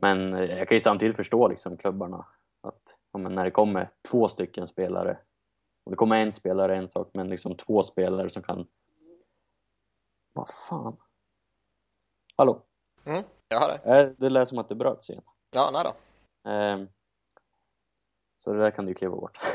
Men 0.02 0.32
jag 0.32 0.68
kan 0.68 0.76
ju 0.76 0.80
samtidigt 0.80 1.16
förstå 1.16 1.48
liksom 1.48 1.76
klubbarna 1.76 2.26
att 2.60 2.96
ja, 3.12 3.18
när 3.18 3.44
det 3.44 3.50
kommer 3.50 3.90
två 4.10 4.28
stycken 4.28 4.68
spelare 4.68 5.18
och 5.84 5.90
det 5.90 5.96
kommer 5.96 6.16
en 6.16 6.32
spelare 6.32 6.76
en 6.76 6.88
sak, 6.88 7.10
men 7.12 7.28
liksom 7.28 7.56
två 7.56 7.82
spelare 7.82 8.30
som 8.30 8.42
kan... 8.42 8.66
Vad 10.32 10.48
fan? 10.48 10.96
Hallå? 12.36 12.62
Mm, 13.04 13.24
jag 13.48 13.58
har 13.58 13.68
det. 13.68 14.00
Eh, 14.00 14.10
Det 14.18 14.28
lät 14.28 14.48
som 14.48 14.58
att 14.58 14.68
det 14.68 14.74
bröts 14.74 15.10
igen. 15.10 15.22
Ja, 15.54 15.70
nej 15.72 15.84
då. 15.84 15.92
Ehm, 16.50 16.88
Så 18.40 18.52
det 18.52 18.58
där 18.60 18.70
kan 18.70 18.86
du 18.86 18.94
kliva 18.94 19.16
bort. 19.16 19.38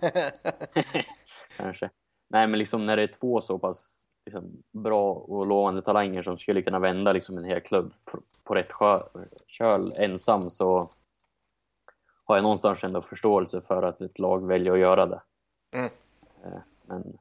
Kanske. 1.56 1.90
Nej, 2.28 2.46
men 2.46 2.58
liksom 2.58 2.86
när 2.86 2.96
det 2.96 3.02
är 3.02 3.06
två 3.06 3.40
så 3.40 3.58
pass 3.58 4.06
liksom, 4.26 4.62
bra 4.72 5.12
och 5.12 5.46
lovande 5.46 5.82
talanger 5.82 6.22
som 6.22 6.38
skulle 6.38 6.62
kunna 6.62 6.78
vända 6.78 7.12
liksom, 7.12 7.38
en 7.38 7.44
hel 7.44 7.60
klubb 7.60 7.92
på- 8.44 8.54
rätt 8.54 8.72
köl 9.46 9.92
ensam 9.96 10.50
så 10.50 10.90
har 12.24 12.36
jag 12.36 12.42
någonstans 12.42 12.84
ändå 12.84 13.02
förståelse 13.02 13.60
för 13.60 13.82
att 13.82 14.00
ett 14.00 14.18
lag 14.18 14.46
väljer 14.46 14.72
att 14.72 14.78
göra 14.78 15.06
det. 15.06 15.22
Mm. 15.76 15.90
Eh, 16.44 16.60
Men 16.82 17.18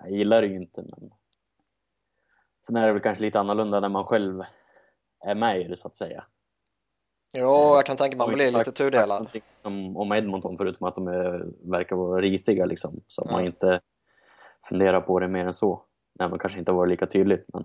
jag 0.00 0.10
gillar 0.10 0.40
det 0.40 0.46
ju 0.46 0.56
inte. 0.56 0.82
Men... 0.82 1.10
Sen 2.66 2.76
är 2.76 2.86
det 2.86 2.92
väl 2.92 3.02
kanske 3.02 3.24
lite 3.24 3.40
annorlunda 3.40 3.80
när 3.80 3.88
man 3.88 4.04
själv 4.04 4.42
är 5.20 5.34
med 5.34 5.60
i 5.60 5.64
det 5.64 5.76
så 5.76 5.88
att 5.88 5.96
säga. 5.96 6.24
Jo, 7.36 7.74
jag 7.74 7.86
kan 7.86 7.96
tänka 7.96 8.16
mig 8.16 8.24
att 8.24 8.28
man 8.28 8.34
blir 8.34 8.58
lite 8.58 8.72
tudelad. 8.72 9.28
Om, 9.62 9.96
om 9.96 10.12
Edmonton 10.12 10.56
förutom 10.58 10.86
att 10.86 10.94
de 10.94 11.08
är, 11.08 11.46
verkar 11.70 11.96
vara 11.96 12.20
risiga 12.20 12.64
liksom. 12.64 13.00
Så 13.08 13.22
att 13.22 13.30
man 13.30 13.40
Mm. 13.40 13.46
inte 13.46 13.80
funderar 14.68 15.00
på 15.00 15.20
det 15.20 15.28
mer 15.28 15.46
än 15.46 15.54
så. 15.54 15.82
Nej, 16.18 16.28
man 16.28 16.38
kanske 16.38 16.58
inte 16.58 16.70
har 16.70 16.76
varit 16.76 16.90
lika 16.90 17.06
tydligt 17.06 17.44
men 17.52 17.64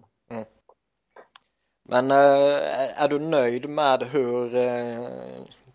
Men 1.90 2.12
eh, 2.12 3.02
är 3.04 3.08
du 3.10 3.20
nöjd 3.20 3.70
med 3.70 4.04
hur 4.04 4.56
eh, 4.56 5.08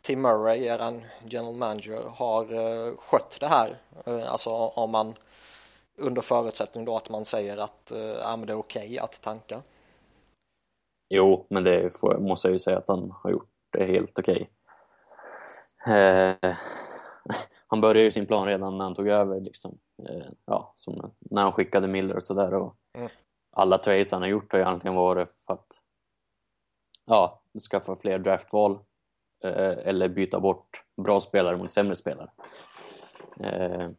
Tim 0.03 0.23
Murray, 0.23 0.65
er 0.65 1.01
general 1.25 1.55
manager, 1.55 2.03
har 2.17 2.43
eh, 2.43 2.97
skött 2.97 3.37
det 3.41 3.47
här? 3.47 3.71
Eh, 4.07 4.33
alltså 4.33 4.51
om 4.51 4.91
man 4.91 5.15
under 5.99 6.23
förutsättning 6.23 6.85
då 6.85 6.97
att 6.97 7.11
man 7.11 7.25
säger 7.25 7.57
att 7.57 7.91
eh, 7.93 8.37
men 8.37 8.47
det 8.47 8.53
är 8.53 8.59
okej 8.59 8.99
att 8.99 9.21
tanka. 9.23 9.63
Jo, 11.11 11.47
men 11.51 11.65
det 11.65 11.91
får, 12.01 12.19
måste 12.19 12.49
jag 12.49 12.53
ju 12.53 12.59
säga 12.59 12.79
att 12.79 12.89
han 12.89 13.15
har 13.23 13.31
gjort 13.31 13.49
det 13.78 13.85
helt 13.85 14.19
okej. 14.19 14.50
Eh, 15.87 16.37
han 17.66 17.81
började 17.81 18.00
ju 18.00 18.11
sin 18.11 18.26
plan 18.26 18.47
redan 18.47 18.78
när 18.78 18.85
han 18.85 18.95
tog 18.95 19.09
över 19.09 19.40
liksom. 19.40 19.78
Eh, 20.09 20.26
ja, 20.45 20.75
när 21.19 21.43
han 21.43 21.52
skickade 21.52 21.87
Miller 21.87 22.16
och 22.16 22.25
sådär. 22.25 22.52
Mm. 22.52 23.09
Alla 23.52 23.78
trades 23.78 24.12
han 24.12 24.23
har 24.23 24.28
gjort 24.28 24.52
har 24.52 24.59
ju 24.59 24.64
egentligen 24.64 24.95
varit 24.95 25.31
för 25.47 25.54
att 25.54 25.66
ja, 27.07 27.43
skaffa 27.71 27.97
fler 27.97 28.19
draftval 28.19 28.78
eh, 29.45 29.78
eller 29.88 30.09
byta 30.09 30.40
bort 30.40 30.83
bra 30.97 31.21
spelare 31.21 31.57
mot 31.57 31.73
sämre 31.73 31.97
spelare. 31.97 32.31
Eh, 33.40 33.90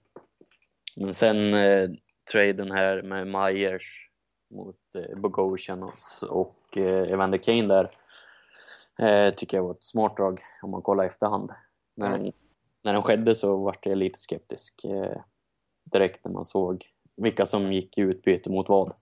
men 0.96 1.14
sen 1.14 1.54
eh, 1.54 1.90
traden 2.32 2.72
här 2.72 3.02
med 3.02 3.28
Myers 3.28 4.10
mot 4.54 4.96
eh, 4.96 5.18
Bogosian 5.18 5.84
och, 5.84 6.00
och 6.30 6.78
eh, 6.78 7.12
Evander 7.12 7.38
Kane 7.38 7.68
där 7.68 7.90
eh, 9.00 9.34
tycker 9.34 9.58
jag 9.58 9.64
var 9.64 9.72
ett 9.72 9.84
smart 9.84 10.18
drag 10.18 10.42
om 10.62 10.72
man 10.72 10.82
kollar 10.82 11.04
efterhand. 11.04 11.52
När, 11.98 12.08
Mm. 12.08 12.24
den, 12.24 12.34
när 12.84 12.94
den 12.94 13.02
skedde 13.02 13.36
så 13.36 13.58
var 13.58 13.78
jag 13.82 13.98
lite 13.98 14.20
skeptisk 14.20 14.84
eh, 14.84 15.22
direkt 15.92 16.26
när 16.26 16.32
man 16.32 16.46
såg 16.46 16.86
vilka 17.16 17.46
som 17.46 17.74
gick 17.74 17.98
i 17.98 18.02
utbyte 18.02 18.50
mot 18.50 18.70
vad. 18.70 18.94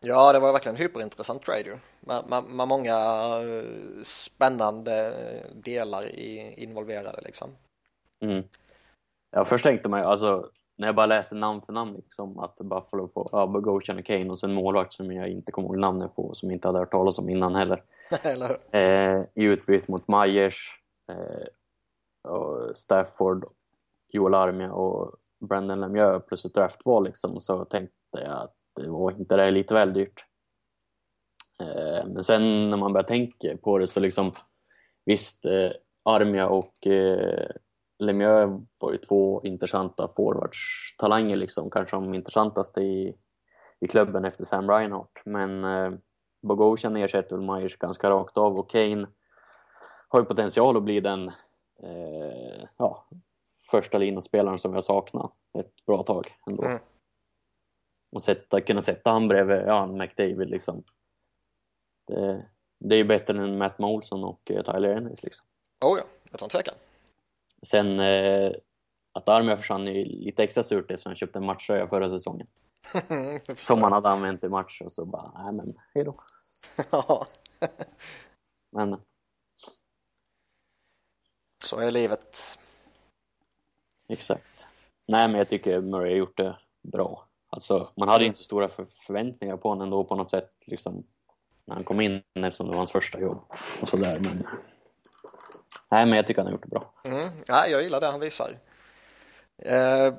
Ja, 0.00 0.32
det 0.32 0.40
var 0.40 0.52
verkligen 0.52 0.76
en 0.76 0.82
hyperintressant 0.82 1.42
trade 1.42 1.60
ju. 1.62 1.76
Med, 2.00 2.24
med, 2.28 2.44
med 2.44 2.68
många 2.68 2.94
eh, 3.42 4.02
spännande 4.02 5.14
delar 5.54 6.06
i, 6.06 6.54
involverade 6.56 7.20
liksom. 7.24 7.50
Mm. 8.20 8.44
Ja, 9.30 9.44
först 9.44 9.64
tänkte 9.64 9.88
man 9.88 10.00
ju, 10.00 10.06
alltså 10.06 10.50
när 10.80 10.88
jag 10.88 10.94
bara 10.94 11.06
läste 11.06 11.34
namn 11.34 11.60
för 11.60 11.72
namn 11.72 11.94
liksom 11.94 12.38
att 12.38 12.56
Buffalo 12.56 13.08
får 13.08 13.28
ja, 13.32 13.46
Bogosian 13.46 13.98
och 13.98 14.04
Kane 14.04 14.30
och 14.30 14.38
sen 14.38 14.54
målvakt 14.54 14.92
som 14.92 15.12
jag 15.12 15.28
inte 15.28 15.52
kommer 15.52 15.68
ihåg 15.68 15.78
namnet 15.78 16.16
på 16.16 16.34
som 16.34 16.50
inte 16.50 16.68
hade 16.68 16.78
hört 16.78 16.90
talas 16.90 17.18
om 17.18 17.30
innan 17.30 17.54
heller. 17.54 17.82
Eh, 18.70 19.22
I 19.34 19.44
utbyte 19.44 19.90
mot 19.90 20.08
Myers, 20.08 20.80
eh, 21.12 22.32
och 22.32 22.76
Stafford, 22.76 23.44
Joel 24.08 24.34
Armia 24.34 24.72
och 24.72 25.14
Brandon 25.40 25.80
Lemieux 25.80 26.26
plus 26.26 26.44
ett 26.44 26.54
draftval 26.54 27.04
liksom, 27.04 27.40
så 27.40 27.64
tänkte 27.64 27.94
jag 28.10 28.42
att 28.42 28.54
det 28.76 28.88
var 28.88 29.10
inte 29.10 29.36
det 29.36 29.50
lite 29.50 29.74
väl 29.74 29.92
dyrt. 29.92 30.24
Eh, 31.62 32.06
men 32.06 32.24
sen 32.24 32.70
när 32.70 32.76
man 32.76 32.92
börjar 32.92 33.06
tänka 33.06 33.56
på 33.56 33.78
det 33.78 33.86
så 33.86 34.00
liksom 34.00 34.32
visst, 35.04 35.46
eh, 35.46 35.70
Armia 36.04 36.48
och 36.48 36.86
eh, 36.86 37.50
Lemieux 38.00 38.66
var 38.78 38.92
ju 38.92 38.98
två 38.98 39.42
intressanta 39.44 40.08
forwardstalanger 40.16 41.36
liksom, 41.36 41.70
kanske 41.70 41.96
de 41.96 42.14
intressantaste 42.14 42.80
i, 42.80 43.16
i 43.80 43.86
klubben 43.86 44.24
efter 44.24 44.44
Sam 44.44 44.70
Reinhardt. 44.70 45.22
Men 45.24 45.64
eh, 45.64 45.92
Bogosian 46.42 46.96
ersätter 46.96 47.36
väl 47.36 47.46
Myers 47.46 47.78
ganska 47.78 48.10
rakt 48.10 48.36
av 48.36 48.58
och 48.58 48.70
Kane 48.70 49.06
har 50.08 50.20
ju 50.20 50.26
potential 50.26 50.76
att 50.76 50.82
bli 50.82 51.00
den 51.00 51.28
eh, 51.82 52.68
ja, 52.76 53.06
första 53.70 53.98
linjespelaren 53.98 54.58
som 54.58 54.74
jag 54.74 54.84
saknar 54.84 55.30
ett 55.58 55.86
bra 55.86 56.02
tag 56.02 56.34
ändå. 56.46 56.64
Mm. 56.64 56.78
Och 58.12 58.22
sätta, 58.22 58.60
kunna 58.60 58.82
sätta 58.82 59.10
han 59.10 59.28
bredvid 59.28 59.56
ja, 59.56 59.86
McDavid 59.86 60.50
liksom. 60.50 60.84
Det, 62.06 62.46
det 62.78 62.94
är 62.94 62.98
ju 62.98 63.04
bättre 63.04 63.42
än 63.42 63.58
Matt 63.58 63.78
Molson 63.78 64.24
och 64.24 64.50
eh, 64.50 64.62
Tyler 64.62 64.88
Ennis 64.88 65.22
liksom. 65.22 65.46
Oh 65.84 65.98
ja, 65.98 66.04
utan 66.32 66.48
tvekan. 66.48 66.74
Sen 67.66 68.00
eh, 68.00 68.52
att 69.12 69.28
Armia 69.28 69.56
försvann 69.56 69.88
är 69.88 70.04
lite 70.04 70.42
extra 70.42 70.62
surt 70.62 70.90
eftersom 70.90 71.10
han 71.10 71.16
köpte 71.16 71.38
en 71.38 71.44
matchtröja 71.46 71.88
förra 71.88 72.10
säsongen. 72.10 72.46
Som 73.56 73.82
han 73.82 73.92
hade 73.92 74.08
använt 74.08 74.44
i 74.44 74.48
match 74.48 74.80
och 74.82 74.92
så 74.92 75.04
bara, 75.04 75.42
nej 75.44 75.52
men 75.52 75.74
hejdå. 75.94 76.20
Ja, 76.90 77.26
Men 78.72 79.00
så 81.64 81.78
är 81.78 81.90
livet. 81.90 82.58
exakt. 84.08 84.68
Nej 85.08 85.28
men 85.28 85.38
jag 85.38 85.48
tycker 85.48 85.80
Murray 85.80 86.10
har 86.10 86.18
gjort 86.18 86.36
det 86.36 86.58
bra. 86.92 87.26
Alltså, 87.48 87.92
man 87.96 88.08
hade 88.08 88.24
inte 88.24 88.38
så 88.38 88.44
stora 88.44 88.68
för 88.68 88.84
förväntningar 88.84 89.56
på 89.56 89.68
honom 89.68 89.82
ändå 89.84 90.04
på 90.04 90.16
något 90.16 90.30
sätt 90.30 90.52
liksom, 90.66 91.06
när 91.64 91.74
han 91.74 91.84
kom 91.84 92.00
in 92.00 92.22
eftersom 92.34 92.66
det 92.66 92.70
var 92.70 92.78
hans 92.78 92.90
första 92.92 93.20
jobb 93.20 93.44
och 93.82 93.88
sådär. 93.88 94.18
Men, 94.18 94.46
nej, 95.90 96.06
men 96.06 96.16
jag 96.16 96.26
tycker 96.26 96.42
han 96.42 96.46
har 96.46 96.52
gjort 96.52 96.62
det 96.62 96.68
bra. 96.68 96.92
Mm. 97.04 97.28
Ja, 97.46 97.66
jag 97.66 97.82
gillar 97.82 98.00
det 98.00 98.06
han 98.06 98.20
visar. 98.20 98.50
Eh, 99.62 100.14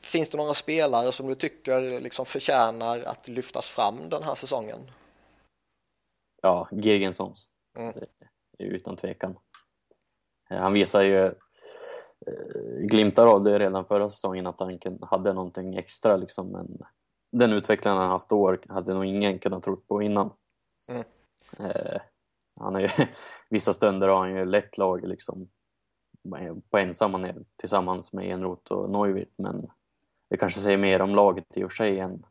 finns 0.00 0.30
det 0.30 0.36
några 0.36 0.54
spelare 0.54 1.12
som 1.12 1.26
du 1.26 1.34
tycker 1.34 2.00
liksom 2.00 2.26
förtjänar 2.26 3.02
att 3.02 3.28
lyftas 3.28 3.68
fram 3.68 4.08
den 4.08 4.22
här 4.22 4.34
säsongen? 4.34 4.90
Ja, 6.42 6.68
Girgensons. 6.70 7.48
Mm. 7.76 7.94
Utan 8.58 8.96
tvekan. 8.96 9.38
Eh, 10.50 10.58
han 10.58 10.72
visar 10.72 11.02
ju 11.02 11.26
eh, 11.26 11.32
glimtar 12.80 13.26
av 13.26 13.44
det 13.44 13.58
redan 13.58 13.84
förra 13.84 14.10
säsongen 14.10 14.46
att 14.46 14.60
han 14.60 14.78
hade 15.02 15.32
någonting 15.32 15.76
extra 15.76 16.16
liksom, 16.16 16.48
men 16.48 16.78
den 17.32 17.52
utvecklingen 17.52 17.98
han 17.98 18.10
haft 18.10 18.32
år 18.32 18.60
hade 18.68 18.94
nog 18.94 19.04
ingen 19.04 19.38
kunnat 19.38 19.62
tro 19.62 19.76
på 19.76 20.02
innan. 20.02 20.30
Mm. 20.88 21.04
Han 22.60 22.76
är 22.76 22.80
ju, 22.80 22.88
vissa 23.50 23.72
stunder 23.72 24.08
har 24.08 24.18
han 24.18 24.36
ju 24.36 24.44
lätt 24.44 24.78
lag 24.78 25.08
liksom 25.08 25.48
på 26.70 26.78
ensamma 26.78 27.18
ner 27.18 27.36
tillsammans 27.56 28.12
med 28.12 28.30
Enroth 28.30 28.72
och 28.72 28.90
Neuwirt 28.90 29.32
men 29.36 29.70
det 30.30 30.36
kanske 30.36 30.60
säger 30.60 30.78
mer 30.78 31.02
om 31.02 31.14
laget 31.14 31.56
i 31.56 31.64
och 31.64 31.72
för 31.72 31.76
sig 31.76 31.98
än, 31.98 32.26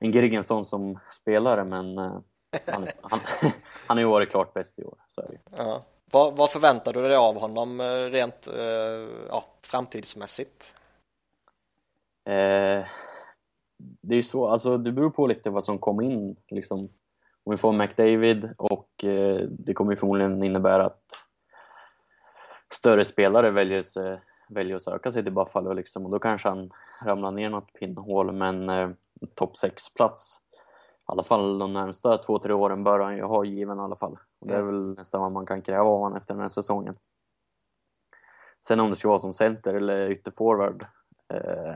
än 0.00 0.12
Girgensson 0.12 0.64
som 0.64 0.98
spelare 1.10 1.64
men 1.64 1.98
eh, 1.98 2.18
han, 2.66 2.86
han, 3.02 3.20
han 3.86 3.96
har 3.96 3.98
ju 3.98 4.08
varit 4.08 4.30
klart 4.30 4.54
bäst 4.54 4.78
i 4.78 4.84
år. 4.84 4.98
Så 5.08 5.20
är 5.20 5.28
det. 5.28 5.38
Ja. 5.56 5.82
Vad, 6.10 6.36
vad 6.36 6.50
förväntar 6.50 6.92
du 6.92 7.02
dig 7.02 7.16
av 7.16 7.40
honom 7.40 7.80
eh, 7.80 8.10
rent 8.10 8.46
eh, 8.46 9.08
ja, 9.28 9.44
framtidsmässigt? 9.62 10.74
Eh, 12.24 12.84
det 13.78 14.14
är 14.14 14.16
ju 14.16 14.22
så, 14.22 14.48
alltså 14.48 14.78
det 14.78 14.92
beror 14.92 15.10
på 15.10 15.26
lite 15.26 15.50
vad 15.50 15.64
som 15.64 15.78
kommer 15.78 16.02
in. 16.02 16.36
Liksom. 16.48 16.82
Om 17.46 17.50
vi 17.50 17.56
får 17.56 17.72
McDavid 17.72 18.50
och 18.56 19.04
eh, 19.04 19.40
det 19.48 19.74
kommer 19.74 19.92
ju 19.92 19.96
förmodligen 19.96 20.42
innebära 20.42 20.86
att 20.86 21.24
större 22.72 23.04
spelare 23.04 23.50
väljer, 23.50 23.82
sig, 23.82 24.20
väljer 24.48 24.76
att 24.76 24.82
söka 24.82 25.12
sig 25.12 25.22
till 25.22 25.32
Buffalo 25.32 25.72
liksom, 25.72 26.04
och 26.04 26.10
då 26.10 26.18
kanske 26.18 26.48
han 26.48 26.70
ramlar 27.02 27.30
ner 27.30 27.50
något 27.50 27.72
pinnhål 27.72 28.32
men 28.32 28.68
eh, 28.68 28.90
topp 29.34 29.52
6-plats 29.64 30.40
i 31.08 31.12
alla 31.12 31.22
fall 31.22 31.58
de 31.58 31.72
närmsta 31.72 32.18
två, 32.18 32.38
tre 32.38 32.52
åren 32.52 32.84
bör 32.84 33.00
han 33.00 33.16
ju 33.16 33.22
ha 33.22 33.44
given 33.44 33.78
i 33.78 33.82
alla 33.82 33.96
fall. 33.96 34.18
Och 34.38 34.46
det 34.46 34.54
är 34.54 34.62
väl 34.62 34.94
nästan 34.94 35.20
vad 35.20 35.32
man 35.32 35.46
kan 35.46 35.62
kräva 35.62 35.84
av 35.84 36.00
honom 36.00 36.16
efter 36.16 36.34
den 36.34 36.40
här 36.40 36.48
säsongen. 36.48 36.94
Sen 38.66 38.80
om 38.80 38.90
det 38.90 38.96
ska 38.96 39.08
vara 39.08 39.18
som 39.18 39.34
center 39.34 39.74
eller 39.74 40.10
ytterforward 40.10 40.86
eh, 41.28 41.74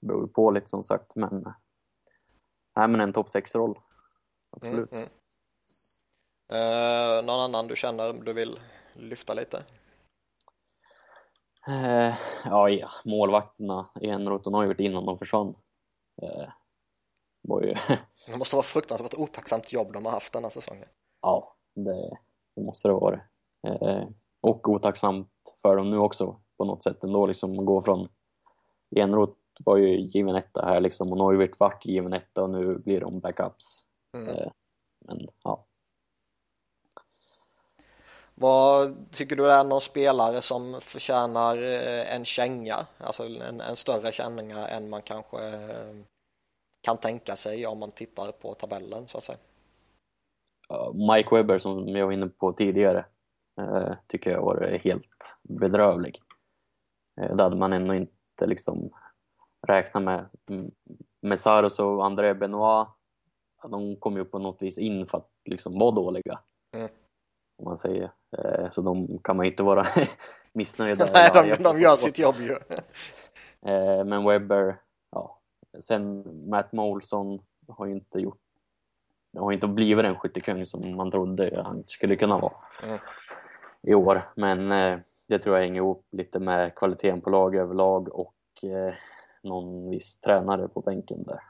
beror 0.00 0.26
på 0.26 0.50
lite 0.50 0.68
som 0.68 0.84
sagt, 0.84 1.14
men 1.14 1.44
nej, 2.76 2.88
men 2.88 3.00
en 3.00 3.12
topp 3.12 3.28
6-roll. 3.28 3.78
Absolut. 4.50 4.92
Mm, 4.92 5.02
mm. 5.02 5.08
Eh, 6.48 7.24
någon 7.24 7.40
annan 7.40 7.66
du 7.66 7.76
känner 7.76 8.12
du 8.12 8.32
vill 8.32 8.58
lyfta 8.94 9.34
lite? 9.34 9.64
Eh, 11.68 12.14
ja, 12.44 12.68
ja, 12.68 12.90
målvakterna 13.04 13.88
Enroth 14.00 14.46
och 14.46 14.52
Neuvert 14.52 14.80
innan 14.80 15.06
de 15.06 15.18
försvann. 15.18 15.54
Eh, 16.22 16.48
var 17.42 17.62
ju 17.62 17.74
Det 18.26 18.36
måste 18.36 18.56
vara 18.56 18.64
fruktansvärt 18.64 19.14
otacksamt 19.14 19.72
jobb 19.72 19.92
de 19.92 20.04
har 20.04 20.12
haft 20.12 20.32
denna 20.32 20.50
säsongen. 20.50 20.88
Ja, 21.22 21.56
det, 21.74 22.18
det 22.56 22.62
måste 22.62 22.88
det 22.88 22.94
vara. 22.94 23.20
Eh, 23.66 24.08
och 24.40 24.68
otacksamt 24.68 25.30
för 25.62 25.76
dem 25.76 25.90
nu 25.90 25.98
också 25.98 26.40
på 26.56 26.64
något 26.64 26.84
sätt 26.84 27.04
ändå, 27.04 27.26
liksom 27.26 27.66
gå 27.66 27.82
från 27.82 28.08
Enroth 28.96 29.40
var 29.64 29.76
ju 29.76 30.00
given 30.00 30.36
etta 30.36 30.66
här 30.66 30.80
liksom 30.80 31.12
och 31.12 31.18
Neuwirth 31.18 31.60
vart 31.60 31.86
given 31.86 32.12
etta 32.12 32.42
och 32.42 32.50
nu 32.50 32.78
blir 32.78 33.00
de 33.00 33.20
backups. 33.20 33.85
Mm. 34.16 34.28
Eh, 34.28 34.50
men 34.98 35.28
ja. 35.44 35.66
Vad 38.34 39.10
tycker 39.10 39.36
du 39.36 39.50
är 39.50 39.64
någon 39.64 39.80
spelare 39.80 40.42
som 40.42 40.80
förtjänar 40.80 41.56
eh, 41.56 42.14
en 42.14 42.24
känga, 42.24 42.86
alltså 42.98 43.22
en, 43.22 43.60
en 43.60 43.76
större 43.76 44.12
känga 44.12 44.68
än 44.68 44.90
man 44.90 45.02
kanske 45.02 45.46
eh, 45.46 45.96
kan 46.80 46.96
tänka 46.96 47.36
sig 47.36 47.66
om 47.66 47.78
man 47.78 47.90
tittar 47.90 48.32
på 48.32 48.54
tabellen 48.54 49.08
så 49.08 49.18
att 49.18 49.24
säga. 49.24 49.38
Mike 50.92 51.34
Webber 51.34 51.58
som 51.58 51.88
jag 51.88 52.06
var 52.06 52.12
inne 52.12 52.28
på 52.28 52.52
tidigare 52.52 53.04
tycker 54.06 54.30
jag 54.30 54.42
var 54.42 54.80
helt 54.84 55.36
bedrövlig. 55.42 56.22
Det 57.14 57.42
hade 57.42 57.56
man 57.56 57.72
ändå 57.72 57.94
inte 57.94 58.46
liksom 58.46 58.90
räknat 59.66 60.02
med. 60.02 60.28
Messaros 61.20 61.78
och 61.78 62.06
André 62.06 62.34
Benoit, 62.34 62.88
de 63.62 63.96
kom 63.96 64.16
ju 64.16 64.24
på 64.24 64.38
något 64.38 64.62
vis 64.62 64.78
in 64.78 65.06
för 65.06 65.18
att 65.18 65.30
liksom 65.44 65.78
vara 65.78 65.90
dåliga. 65.90 66.38
Mm. 66.74 66.88
Om 67.58 67.64
man 67.64 67.78
säger. 67.78 68.12
Eh, 68.38 68.70
så 68.70 68.82
de 68.82 69.18
kan 69.18 69.36
man 69.36 69.46
inte 69.46 69.62
vara 69.62 69.86
missnöjda 70.52 71.08
Nej, 71.12 71.30
de, 71.34 71.62
de 71.62 71.80
gör 71.80 71.96
sitt 71.96 72.18
jobb 72.18 72.34
ju. 72.40 72.56
Men 74.04 74.24
Webber, 74.24 74.76
Sen 75.80 76.24
Matt 76.50 76.72
Molson 76.72 77.40
har 77.68 77.86
ju 77.86 77.92
inte 77.92 78.18
gjort 78.18 78.38
har 79.38 79.52
inte 79.52 79.66
blivit 79.66 80.04
den 80.04 80.16
skyttekung 80.16 80.66
som 80.66 80.96
man 80.96 81.10
trodde 81.10 81.62
han 81.64 81.82
skulle 81.86 82.16
kunna 82.16 82.38
vara 82.38 82.52
mm. 82.82 82.98
i 83.82 83.94
år. 83.94 84.22
Men 84.36 84.72
eh, 84.72 84.98
det 85.28 85.38
tror 85.38 85.56
jag 85.56 85.62
hänger 85.62 85.80
ihop 85.80 86.06
lite 86.12 86.38
med 86.38 86.74
kvaliteten 86.74 87.20
på 87.20 87.30
lag 87.30 87.56
överlag 87.56 88.08
och 88.08 88.34
eh, 88.62 88.94
någon 89.42 89.90
viss 89.90 90.20
tränare 90.20 90.68
på 90.68 90.80
bänken 90.80 91.22
där. 91.22 91.40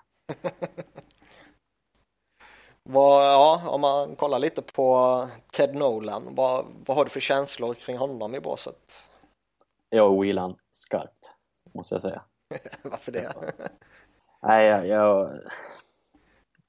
Vad, 2.89 3.25
ja, 3.25 3.63
om 3.69 3.81
man 3.81 4.17
kollar 4.17 4.39
lite 4.39 4.63
på 4.63 5.21
Ted 5.53 5.75
Nolan, 5.75 6.35
vad, 6.35 6.65
vad 6.87 6.97
har 6.97 7.05
du 7.05 7.11
för 7.11 7.21
känslor 7.21 7.75
kring 7.75 7.99
honom 7.99 8.35
i 8.35 8.41
båset? 8.41 9.11
Jag 9.91 10.13
ogillar 10.13 10.43
han 10.43 10.57
skarpt, 10.71 11.33
måste 11.75 11.95
jag 11.95 12.03
säga. 12.03 12.23
Varför 12.83 13.13
det? 13.13 13.33
Nej, 14.43 14.67
jag, 14.67 14.87
jag, 14.87 15.41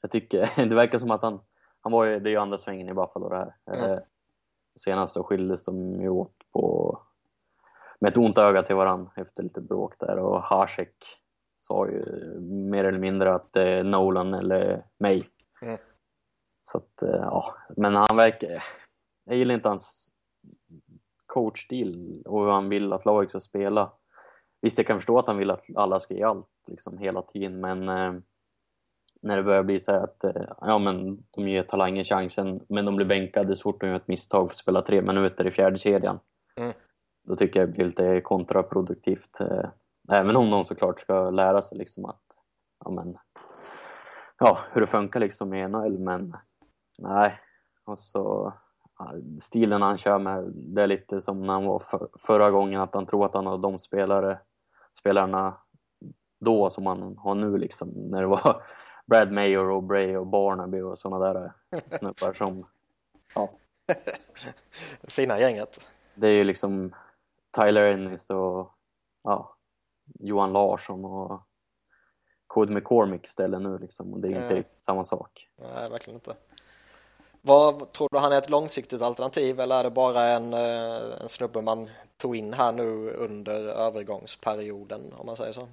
jag, 0.02 0.12
tycker 0.12 0.50
det 0.70 0.76
verkar 0.76 0.98
som 0.98 1.12
att 1.12 1.22
han, 1.22 1.40
han 1.80 1.92
var 1.92 2.06
ju, 2.06 2.20
det 2.20 2.30
är 2.30 2.32
ju 2.32 2.38
andra 2.38 2.58
svängen 2.58 2.90
i 2.90 2.94
Buffalo 2.94 3.30
det 3.30 3.38
här. 3.38 3.56
Mm. 3.72 3.92
Eh, 3.92 4.00
senast 4.76 5.14
så 5.14 5.24
skildes 5.24 5.64
de 5.64 6.02
ju 6.02 6.10
åt 6.10 6.52
på, 6.52 7.00
med 8.00 8.12
ett 8.12 8.18
ont 8.18 8.38
öga 8.38 8.64
till 8.64 8.76
varann 8.76 9.10
efter 9.16 9.44
lite 9.44 9.62
bråk 9.62 9.94
där 10.00 10.20
och 10.20 10.42
Hasek 10.42 10.94
sa 11.58 11.88
ju 11.88 12.06
mer 12.42 12.84
eller 12.84 13.00
mindre 13.00 13.36
att 13.36 13.54
det 13.54 13.70
är 13.70 13.84
Nolan 13.84 14.34
eller 14.34 14.86
mig. 14.98 15.30
Mm. 15.62 15.78
Så 16.72 16.78
att, 16.78 17.04
eh, 17.04 17.20
ja, 17.22 17.56
men 17.78 17.96
han 17.96 18.18
verkar, 18.18 18.64
jag 19.26 19.38
gillar 19.38 19.56
inte 19.56 19.70
hans 19.70 20.14
coachstil 21.26 22.24
och 22.26 22.44
hur 22.44 22.52
han 22.52 22.70
vill 22.70 22.94
att 22.94 23.06
laget 23.06 23.30
ska 23.30 23.40
spela. 23.40 23.92
Visst, 24.62 24.78
jag 24.78 24.88
kan 24.88 24.98
förstå 24.98 25.20
att 25.20 25.28
han 25.28 25.38
vill 25.38 25.52
att 25.52 25.66
alla 25.76 26.00
ska 26.00 26.14
ge 26.14 26.24
allt 26.24 26.48
liksom 26.68 26.98
hela 26.98 27.22
tiden, 27.22 27.60
men 27.60 27.90
eh, 27.90 28.14
när 29.22 29.38
det 29.38 29.44
börjar 29.44 29.64
bli 29.64 29.80
så 29.80 29.92
här 29.92 30.00
att 30.00 30.24
eh, 30.24 30.44
ja, 30.62 30.80
men 30.80 31.24
de 31.32 31.48
ger 31.48 31.64
talanger 31.64 32.04
chansen, 32.04 32.66
men 32.70 32.86
de 32.86 32.96
blir 32.96 33.06
bänkade 33.06 33.56
så 33.56 33.62
fort 33.62 33.82
de 33.82 33.88
gör 33.88 33.96
ett 33.96 34.08
misstag 34.08 34.48
för 34.48 34.54
att 34.54 34.56
spela 34.56 34.82
tre 34.82 35.02
minuter 35.02 35.48
i 35.48 35.52
fjärde 35.52 35.78
kedjan. 35.78 36.20
Mm. 36.60 36.74
Då 37.28 37.36
tycker 37.36 37.60
jag 37.60 37.70
det 37.70 37.74
blir 37.74 37.86
lite 37.86 38.22
kontraproduktivt. 38.22 39.40
Eh, 39.40 39.70
även 40.12 40.36
om 40.36 40.50
de 40.50 40.66
såklart 40.66 41.00
ska 41.00 41.30
lära 41.30 41.62
sig 41.62 41.78
liksom 41.78 42.06
att 42.06 42.24
ja, 42.86 42.92
men, 42.92 43.18
ja, 44.38 44.60
hur 44.72 44.82
det 44.82 44.88
funkar 44.88 45.20
liksom 45.20 45.54
i 45.54 45.68
NHL, 45.68 46.00
men 46.00 46.36
nej. 46.98 47.40
Och 47.86 48.00
så 48.00 48.54
stilen 49.40 49.82
han 49.82 49.98
kör 49.98 50.20
med, 50.20 50.52
det 50.56 50.82
är 50.82 50.88
lite 50.88 51.22
som 51.22 51.42
när 51.42 51.54
han 51.54 51.66
var 51.66 51.80
för, 51.80 52.10
förra 52.20 52.52
gången, 52.52 52.82
att 52.82 52.94
han 52.94 53.06
tror 53.06 53.26
att 53.26 53.34
han 53.34 53.46
har 53.46 53.58
de 53.58 53.78
spelare, 53.78 54.40
spelarna 55.00 55.58
då 56.40 56.70
som 56.70 56.86
han 56.86 57.18
har 57.18 57.36
nu 57.36 57.58
liksom, 57.58 57.90
när 57.90 58.22
det 58.22 58.28
var 58.28 58.64
Brad 59.06 59.32
Mayor 59.32 59.70
och 59.70 59.84
Bray 59.84 60.18
och 60.18 60.28
Barnaby 60.28 60.82
och 60.82 61.00
sådana 61.00 61.34
där 61.34 61.54
snubbar 62.00 62.34
som, 62.34 62.68
ja. 63.36 63.50
Fina 65.08 65.40
gänget. 65.40 65.88
Det 66.16 66.28
är 66.28 66.32
ju 66.32 66.44
liksom 66.44 66.96
Tyler 67.52 67.92
Ennis 67.92 68.30
och 68.30 68.72
ja, 69.24 69.58
Johan 70.20 70.54
Larsson 70.54 71.06
och 71.06 71.42
Cody 72.48 72.74
McCormick 72.74 73.26
istället 73.26 73.62
nu 73.62 73.78
liksom 73.78 74.14
och 74.14 74.20
det 74.20 74.28
är 74.28 74.30
inte 74.30 74.42
mm. 74.42 74.56
riktigt 74.56 74.82
samma 74.82 75.04
sak. 75.04 75.50
Nej, 75.56 75.90
verkligen 75.90 76.16
inte. 76.16 76.36
Vad 77.48 77.92
tror 77.92 78.08
du 78.12 78.18
han 78.18 78.32
är 78.32 78.38
ett 78.38 78.50
långsiktigt 78.50 79.02
alternativ 79.02 79.60
eller 79.60 79.80
är 79.80 79.84
det 79.84 79.90
bara 79.90 80.24
en, 80.24 80.54
eh, 80.54 81.22
en 81.22 81.30
snubbe 81.30 81.62
man 81.62 81.90
tog 82.18 82.36
in 82.36 82.54
här 82.54 82.72
nu 82.72 83.12
under 83.12 83.62
övergångsperioden 83.62 85.02
om 85.18 85.26
man 85.26 85.38
säger 85.38 85.52
så? 85.52 85.68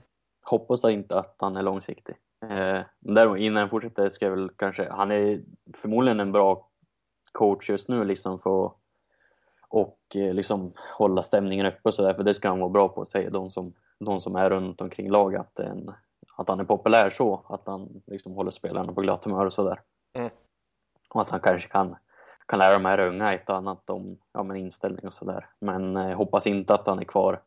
Hoppas 0.44 0.84
inte 0.84 1.18
att 1.18 1.34
han 1.38 1.56
är 1.56 1.62
långsiktig. 1.62 2.16
Eh, 2.50 2.80
däremot 3.00 3.38
innan 3.38 3.60
jag 3.60 3.70
fortsätter 3.70 4.10
ska 4.10 4.24
jag 4.24 4.32
väl 4.32 4.50
kanske, 4.56 4.88
han 4.90 5.10
är 5.10 5.40
förmodligen 5.74 6.20
en 6.20 6.32
bra 6.32 6.68
coach 7.32 7.70
just 7.70 7.88
nu 7.88 8.04
liksom 8.04 8.38
för 8.38 8.66
att 8.66 8.72
och 9.74 9.98
eh, 10.14 10.34
liksom 10.34 10.72
hålla 10.76 11.22
stämningen 11.22 11.66
uppe 11.66 11.80
och 11.82 11.94
sådär 11.94 12.14
för 12.14 12.24
det 12.24 12.34
ska 12.34 12.48
han 12.48 12.60
vara 12.60 12.70
bra 12.70 12.88
på, 12.88 13.04
säger 13.04 13.30
de 13.30 13.50
som, 13.50 13.72
de 13.98 14.20
som 14.20 14.36
är 14.36 14.50
runt 14.50 14.80
omkring 14.80 15.10
laget. 15.10 15.40
Att, 15.40 15.58
en, 15.58 15.90
att 16.36 16.48
han 16.48 16.60
är 16.60 16.64
populär 16.64 17.10
så, 17.10 17.42
att 17.48 17.66
han 17.66 18.02
liksom 18.06 18.32
håller 18.32 18.50
spelarna 18.50 18.92
på 18.92 19.00
glatt 19.00 19.24
humör 19.24 19.46
och 19.46 19.52
sådär. 19.52 19.80
Mm. 20.12 20.30
Och 21.14 21.22
att 21.22 21.30
han 21.30 21.40
kanske 21.40 21.68
kan, 21.68 21.96
kan 22.46 22.58
lära 22.58 22.72
de 22.72 22.84
här 22.84 23.00
unga 23.00 23.32
ett 23.32 23.50
och 23.50 23.56
annat 23.56 23.90
om 23.90 24.18
ja, 24.32 24.42
men 24.42 24.56
inställning 24.56 25.06
och 25.06 25.14
sådär. 25.14 25.46
Men 25.60 25.96
eh, 25.96 26.16
hoppas 26.16 26.46
inte 26.46 26.74
att 26.74 26.86
han 26.86 26.98
är 26.98 27.04
kvar 27.04 27.40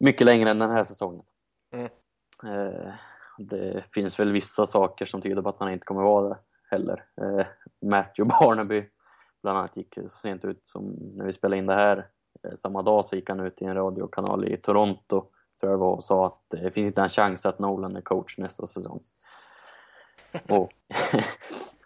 mycket 0.00 0.26
längre 0.26 0.50
än 0.50 0.58
den 0.58 0.70
här 0.70 0.84
säsongen. 0.84 1.24
Mm. 1.72 1.88
Eh, 2.44 2.92
det 3.38 3.84
finns 3.92 4.18
väl 4.18 4.32
vissa 4.32 4.66
saker 4.66 5.06
som 5.06 5.22
tyder 5.22 5.42
på 5.42 5.48
att 5.48 5.60
han 5.60 5.72
inte 5.72 5.84
kommer 5.84 6.02
vara 6.02 6.28
det 6.28 6.38
heller. 6.70 7.04
Eh, 7.20 7.46
Matthew 7.80 8.24
Barnaby 8.40 8.84
bland 9.42 9.58
annat 9.58 9.76
gick 9.76 9.94
så 9.94 10.08
sent 10.08 10.44
ut 10.44 10.60
som 10.64 10.96
när 11.16 11.24
vi 11.24 11.32
spelade 11.32 11.58
in 11.58 11.66
det 11.66 11.74
här. 11.74 12.06
Eh, 12.42 12.56
samma 12.56 12.82
dag 12.82 13.04
så 13.04 13.16
gick 13.16 13.28
han 13.28 13.40
ut 13.40 13.62
i 13.62 13.64
en 13.64 13.74
radiokanal 13.74 14.48
i 14.48 14.56
Toronto 14.56 15.24
tror 15.60 15.72
jag 15.72 15.78
var 15.78 15.92
och 15.92 16.04
sa 16.04 16.26
att 16.26 16.40
det 16.48 16.70
finns 16.70 16.86
inte 16.86 17.02
en 17.02 17.08
chans 17.08 17.46
att 17.46 17.58
Nolan 17.58 17.96
är 17.96 18.00
coach 18.00 18.38
nästa 18.38 18.66
säsong. 18.66 19.00
Och 20.48 20.72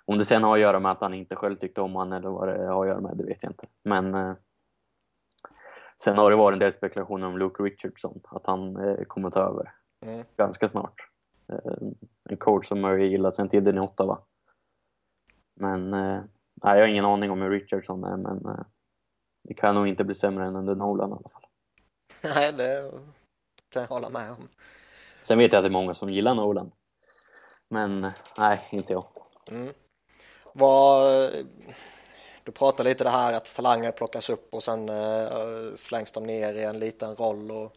om 0.05 0.19
det 0.19 0.25
sen 0.25 0.45
har 0.45 0.55
att 0.55 0.61
göra 0.61 0.81
med 0.81 0.93
att 0.93 1.01
han 1.01 1.15
inte 1.15 1.37
själv 1.37 1.57
tyckte 1.57 1.81
om 1.81 1.97
han 1.97 2.13
eller 2.13 2.29
vad 2.29 2.49
det 2.49 2.67
har 2.67 2.83
att 2.85 2.89
göra 2.89 3.01
med, 3.01 3.17
det 3.17 3.25
vet 3.25 3.43
jag 3.43 3.53
inte. 3.53 3.67
Men 3.85 4.15
eh, 4.15 4.35
sen 6.03 6.19
har 6.19 6.31
det 6.31 6.37
varit 6.37 6.53
en 6.55 6.59
del 6.59 6.73
spekulationer 6.73 7.27
om 7.27 7.39
Luke 7.39 7.63
Richardson, 7.63 8.21
att 8.29 8.47
han 8.47 8.77
eh, 8.77 9.05
kommer 9.05 9.31
ta 9.31 9.41
över 9.41 9.73
Mm. 10.07 10.25
ganska 10.37 10.69
snart. 10.69 11.09
Eh, 11.49 11.73
en 12.31 12.37
coach 12.37 12.69
som 12.69 12.81
Murray 12.81 13.09
gillar 13.09 13.31
sen 13.31 13.49
tiden 13.49 13.77
i 13.77 13.81
Ottawa. 13.81 14.19
Men 15.55 15.95
eh, 15.95 16.21
jag 16.63 16.69
har 16.69 16.87
ingen 16.87 17.05
aning 17.05 17.31
om 17.31 17.43
hur 17.43 17.51
Richardson 17.51 18.05
är, 18.05 18.17
men 18.17 18.47
eh, 18.47 18.65
det 19.45 19.55
kan 19.55 19.75
nog 19.75 19.89
inte 19.89 20.05
bli 20.05 20.15
sämre 20.15 20.45
än 20.47 20.57
under 20.57 20.75
Nolan 20.75 21.11
i 21.11 21.13
alla 21.13 21.29
fall. 21.29 21.47
Nej, 22.35 22.53
det 22.53 22.91
kan 23.69 23.83
jag 23.83 23.89
hålla 23.89 24.09
med 24.09 24.31
om. 24.31 24.49
Sen 25.23 25.39
vet 25.39 25.53
jag 25.53 25.59
att 25.59 25.65
det 25.65 25.69
är 25.69 25.73
många 25.73 25.95
som 25.95 26.11
gillar 26.11 26.35
Nolan. 26.35 26.73
Men 27.69 28.05
eh, 28.05 28.13
nej, 28.39 28.69
inte 28.73 28.93
jag. 28.93 29.05
Mm. 29.51 29.73
Vad, 30.53 31.31
du 32.45 32.53
pratar 32.53 32.85
lite 32.85 33.05
det 33.05 33.11
här 33.11 33.33
att 33.33 33.55
talanger 33.55 33.93
plockas 33.93 34.31
upp 34.31 34.55
och 34.55 34.63
sen 34.63 34.89
uh, 34.89 35.75
slängs 35.75 36.13
de 36.13 36.25
ner 36.25 36.55
i 36.55 36.65
en 36.65 36.79
liten 36.79 37.17
roll. 37.17 37.51
Och 37.51 37.77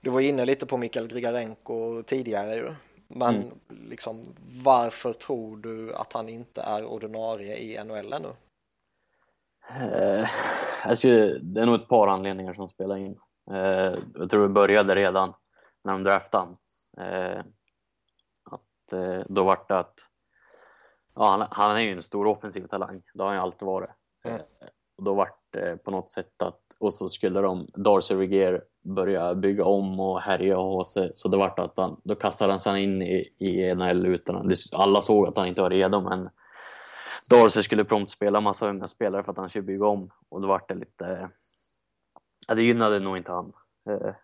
du 0.00 0.10
var 0.10 0.20
inne 0.20 0.44
lite 0.44 0.66
på 0.66 0.76
Mikael 0.76 1.08
Grigarenko 1.08 2.02
tidigare 2.02 2.54
ju. 2.54 2.74
Men 3.08 3.34
Mm. 3.34 3.58
liksom, 3.68 4.24
varför 4.64 5.12
tror 5.12 5.56
du 5.56 5.94
att 5.94 6.12
han 6.12 6.28
inte 6.28 6.62
är 6.62 6.84
ordinarie 6.84 7.56
i 7.56 7.84
NHL 7.84 8.12
ännu? 8.12 8.28
Eh, 9.80 10.28
skulle, 10.94 11.38
det 11.38 11.60
är 11.60 11.66
nog 11.66 11.74
ett 11.74 11.88
par 11.88 12.08
anledningar 12.08 12.54
som 12.54 12.68
spelar 12.68 12.96
in. 12.96 13.18
Eh, 13.50 13.94
jag 14.14 14.30
tror 14.30 14.42
det 14.42 14.48
började 14.48 14.94
redan 14.94 15.34
när 15.84 15.92
de 15.92 16.02
draftade. 16.04 16.56
Eh, 16.98 17.38
att, 18.50 18.92
eh, 18.92 19.22
då 19.26 19.44
vart 19.44 19.68
det 19.68 19.78
att 19.78 19.98
ja, 21.14 21.30
han, 21.30 21.46
han 21.50 21.76
är 21.76 21.80
ju 21.80 21.92
en 21.92 22.02
stor 22.02 22.26
offensiv 22.26 22.66
talang, 22.66 23.02
det 23.14 23.22
har 23.22 23.28
han 23.28 23.36
ju 23.36 23.42
alltid 23.42 23.66
varit. 23.66 23.90
Mm. 24.24 24.40
Och 24.96 25.04
då 25.04 25.14
vart 25.14 25.38
det 25.50 25.84
på 25.84 25.90
något 25.90 26.10
sätt 26.10 26.42
att, 26.42 26.60
och 26.78 26.94
så 26.94 27.08
skulle 27.08 27.40
de, 27.40 27.66
Darcy 27.74 28.14
Regier 28.14 28.64
börja 28.82 29.34
bygga 29.34 29.64
om 29.64 30.00
och 30.00 30.20
härja 30.20 30.58
och 30.58 30.72
ha 30.72 30.84
sig, 30.84 31.12
så 31.14 31.28
det 31.28 31.36
vart 31.36 31.58
att 31.58 31.78
han, 31.78 32.00
då 32.04 32.14
kastade 32.14 32.52
han 32.52 32.60
sig 32.60 32.82
in 32.82 33.02
i, 33.02 33.34
i 33.38 33.74
NHL 33.74 34.06
utan 34.06 34.54
alla 34.72 35.02
såg 35.02 35.28
att 35.28 35.36
han 35.36 35.46
inte 35.46 35.62
var 35.62 35.70
redo 35.70 36.00
men 36.00 36.28
Darcy 37.30 37.62
skulle 37.62 37.84
prompt 37.84 38.10
spela 38.10 38.40
massa 38.40 38.68
unga 38.68 38.88
spelare 38.88 39.24
för 39.24 39.32
att 39.32 39.38
han 39.38 39.48
skulle 39.48 39.62
bygga 39.62 39.86
om 39.86 40.10
och 40.28 40.40
då 40.40 40.48
vart 40.48 40.68
det 40.68 40.74
lite, 40.74 41.30
ja 42.46 42.54
det 42.54 42.62
gynnade 42.62 42.98
nog 42.98 43.16
inte 43.16 43.32
han, 43.32 43.52
eh, 43.90 44.14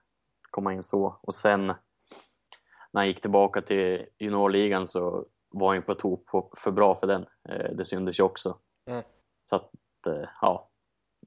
komma 0.50 0.72
in 0.72 0.82
så. 0.82 1.18
Och 1.20 1.34
sen 1.34 1.66
när 1.66 3.00
han 3.00 3.06
gick 3.06 3.20
tillbaka 3.20 3.62
till 3.62 4.06
juniorligan 4.18 4.86
så 4.86 5.26
var 5.50 5.74
ju 5.74 5.82
på 5.82 5.94
tok 5.94 6.58
för 6.58 6.70
bra 6.70 6.94
för 6.94 7.06
den, 7.06 7.26
eh, 7.48 7.70
det 7.74 7.84
syntes 7.84 8.20
ju 8.20 8.24
också. 8.24 8.58
Mm. 8.86 9.02
Så 9.44 9.56
att, 9.56 9.70
eh, 10.06 10.28
ja, 10.40 10.68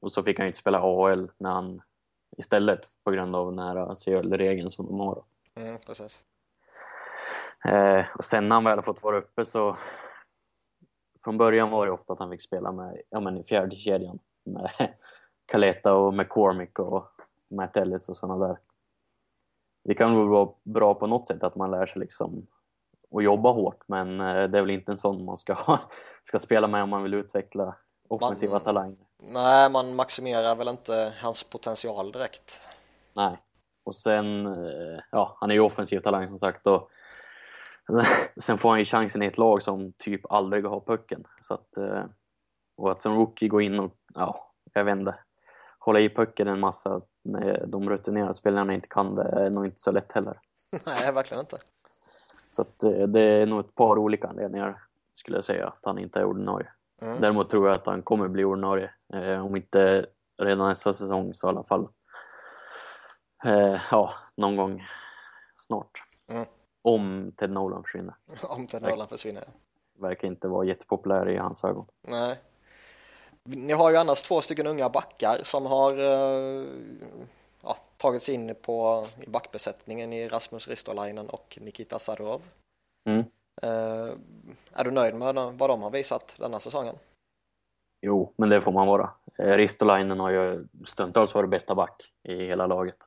och 0.02 0.12
så 0.12 0.24
fick 0.24 0.38
han 0.38 0.46
ju 0.46 0.50
inte 0.50 0.60
spela 0.60 0.80
AHL 0.80 1.32
när 1.38 1.52
han 1.52 1.82
istället 2.38 2.88
på 3.04 3.12
grund 3.12 3.36
av 3.36 3.56
den 3.56 3.60
här 3.60 3.96
CHL-regeln 3.96 4.70
som 4.70 4.86
de 4.86 5.00
har. 5.00 5.24
Mm, 5.56 5.78
precis. 5.86 6.24
Eh, 7.66 8.06
och 8.18 8.26
sen 8.26 8.50
när 8.50 8.56
han 8.56 8.64
väl 8.64 8.82
fått 8.82 9.04
vara 9.04 9.18
uppe 9.18 9.46
så 9.46 9.78
från 11.24 11.38
början 11.38 11.70
var 11.70 11.86
det 11.86 11.92
ofta 11.92 12.14
att 12.14 12.20
han 12.20 12.32
fick 12.32 12.42
spela 12.42 12.72
med, 12.72 13.02
ja 13.10 13.20
men 13.20 13.38
i 13.38 13.44
fjärde 13.44 13.76
kedjan 13.76 14.20
med 14.44 14.70
Kaleta 15.46 15.94
och 15.94 16.14
McCormick 16.14 16.80
och 16.80 17.08
Matt 17.50 17.78
Ellis 17.78 18.10
och 18.10 18.18
sådana 18.18 18.48
där. 18.48 18.58
Det 19.84 19.94
kan 19.94 20.18
väl 20.18 20.28
vara 20.28 20.50
bra 20.64 20.94
på 20.94 21.08
något 21.08 21.28
sätt 21.28 21.44
att 21.44 21.56
man 21.56 21.72
lär 21.72 21.86
sig 21.86 22.00
liksom 22.00 22.48
att 23.16 23.24
jobba 23.24 23.52
hårt 23.52 23.84
men 23.88 24.20
eh, 24.22 24.44
det 24.44 24.58
är 24.58 24.62
väl 24.62 24.70
inte 24.70 24.92
en 24.92 24.98
sån 24.98 25.26
man 25.26 25.38
ska, 25.38 25.80
ska 26.24 26.40
spela 26.40 26.68
med 26.68 26.84
om 26.84 26.90
man 26.90 27.04
vill 27.04 27.14
utveckla 27.14 27.76
offensiva 28.08 28.52
Man- 28.54 28.62
talanger. 28.62 28.98
Nej, 29.24 29.70
man 29.70 29.96
maximerar 29.96 30.56
väl 30.56 30.68
inte 30.68 31.14
hans 31.22 31.44
potential 31.44 32.12
direkt. 32.12 32.62
Nej. 33.14 33.38
Och 33.84 33.96
sen, 33.96 34.46
eh, 34.46 35.00
ja, 35.12 35.38
han 35.40 35.52
är 35.52 35.56
ju 35.56 35.62
offensiv 35.62 36.00
talang 36.00 36.28
som 36.28 36.40
sagt 36.40 36.68
och 36.68 36.90
sen 38.42 38.58
får 38.58 38.70
han 38.70 38.80
ju 38.80 38.86
chansen 38.86 39.24
i 39.24 39.26
ett 39.26 39.38
lag 39.38 39.64
som 39.64 39.94
typ 39.94 40.32
aldrig 40.32 40.66
har 40.66 40.80
pucken. 40.80 41.24
Så 41.48 41.54
att, 41.54 41.78
eh, 41.78 42.04
och 42.78 42.92
att 42.92 43.02
som 43.02 43.16
rookie 43.16 43.48
gå 43.50 43.62
in 43.62 43.80
och, 43.80 43.92
ja, 44.14 44.52
jag 44.74 44.84
vet 44.84 44.98
inte, 44.98 45.16
hålla 45.80 46.00
i 46.00 46.10
pucken 46.10 46.48
en 46.48 46.60
massa 46.60 47.02
när 47.24 47.66
de 47.68 47.90
rutinerade 47.90 48.34
spelarna 48.34 48.74
inte 48.74 48.88
kan 48.88 49.16
det 49.16 49.24
är 49.24 49.50
nog 49.50 49.66
inte 49.66 49.82
så 49.82 49.92
lätt 49.92 50.12
heller. 50.12 50.40
Nej, 50.86 51.12
verkligen 51.14 51.42
inte. 51.42 51.58
Så 52.52 52.62
att 52.62 52.84
eh, 52.84 53.08
det 53.08 53.22
är 53.22 53.46
nog 53.46 53.60
ett 53.60 53.76
par 53.76 53.98
olika 53.98 54.28
anledningar 54.28 54.84
skulle 55.14 55.38
jag 55.38 55.46
säga 55.46 55.68
att 55.68 55.80
han 55.84 56.00
inte 56.00 56.20
är 56.20 56.26
ordinarie. 56.26 56.68
Mm. 57.02 57.22
Däremot 57.22 57.50
tror 57.50 57.68
jag 57.68 57.76
att 57.76 57.86
han 57.86 58.02
kommer 58.02 58.28
bli 58.28 58.44
ordinarie. 58.44 58.92
Eh, 59.14 59.46
om 59.46 59.56
inte 59.56 60.06
redan 60.38 60.70
nästa 60.70 60.94
säsong 60.94 61.34
så 61.34 61.48
i 61.48 61.50
alla 61.50 61.64
fall 61.64 61.88
eh, 63.44 63.82
ja, 63.92 64.14
någon 64.38 64.56
gång 64.56 64.84
snart. 65.58 66.04
Mm. 66.32 66.46
Om 66.82 67.32
Ted 67.38 67.50
Nolan 67.50 67.84
försvinner. 67.84 68.16
Om 68.44 68.68
Ted 68.68 68.82
Nolan 68.82 69.08
försvinner. 69.08 69.44
Verkar 70.00 70.28
inte 70.28 70.48
vara 70.48 70.66
jättepopulär 70.66 71.30
i 71.30 71.38
hans 71.38 71.64
ögon. 71.64 71.86
Nej. 72.08 72.40
Ni 73.44 73.74
har 73.74 73.90
ju 73.90 73.98
annars 73.98 74.22
två 74.22 74.42
stycken 74.42 74.68
unga 74.68 74.90
backar 74.90 75.40
som 75.44 75.66
har 75.66 75.92
eh, 75.92 76.66
tagits 78.02 78.30
in 78.30 78.56
på, 78.62 79.06
i 79.22 79.30
backbesättningen 79.30 80.14
i 80.14 80.28
Rasmus 80.28 80.68
Ristolainen 80.68 81.30
och 81.30 81.58
Nikita 81.62 82.00
Sadorov. 82.00 82.42
Mm. 83.06 83.20
Eh, 83.62 84.10
är 84.74 84.84
du 84.84 84.92
nöjd 84.92 85.16
med 85.16 85.36
vad 85.36 85.70
de 85.70 85.82
har 85.82 85.92
visat 85.92 86.36
denna 86.40 86.60
säsongen? 86.60 86.96
Jo, 88.02 88.34
men 88.38 88.50
det 88.50 88.62
får 88.62 88.72
man 88.72 88.88
vara. 88.88 89.10
Eh, 89.38 89.46
Ristolainen 89.46 90.20
har 90.20 90.30
ju 90.30 90.68
stundtals 90.86 91.34
varit 91.34 91.50
bästa 91.50 91.76
back 91.76 92.14
i 92.24 92.46
hela 92.46 92.68
laget. 92.68 92.98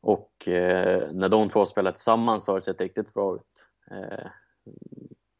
Och 0.00 0.48
eh, 0.48 1.12
när 1.12 1.28
de 1.28 1.48
två 1.48 1.66
spelar 1.66 1.92
tillsammans 1.92 2.44
så 2.44 2.52
har 2.52 2.58
det 2.58 2.64
sett 2.64 2.80
riktigt 2.80 3.14
bra 3.14 3.34
ut. 3.34 3.42
Eh, 3.90 4.26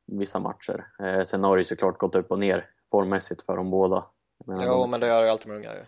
vissa 0.06 0.38
matcher. 0.38 0.86
Eh, 1.02 1.22
sen 1.22 1.44
har 1.44 1.56
det 1.56 1.60
ju 1.60 1.64
såklart 1.64 1.98
gått 1.98 2.14
upp 2.14 2.30
och 2.30 2.38
ner 2.38 2.70
formmässigt 2.90 3.42
för 3.42 3.56
dem 3.56 3.70
båda. 3.70 4.06
Menar, 4.46 4.64
Jo, 4.64 4.72
de, 4.72 4.90
men 4.90 5.00
det 5.00 5.06
gör 5.06 5.20
det 5.20 5.26
ju 5.26 5.32
alltid 5.32 5.48
med 5.48 5.56
unga 5.56 5.74
ju. 5.74 5.84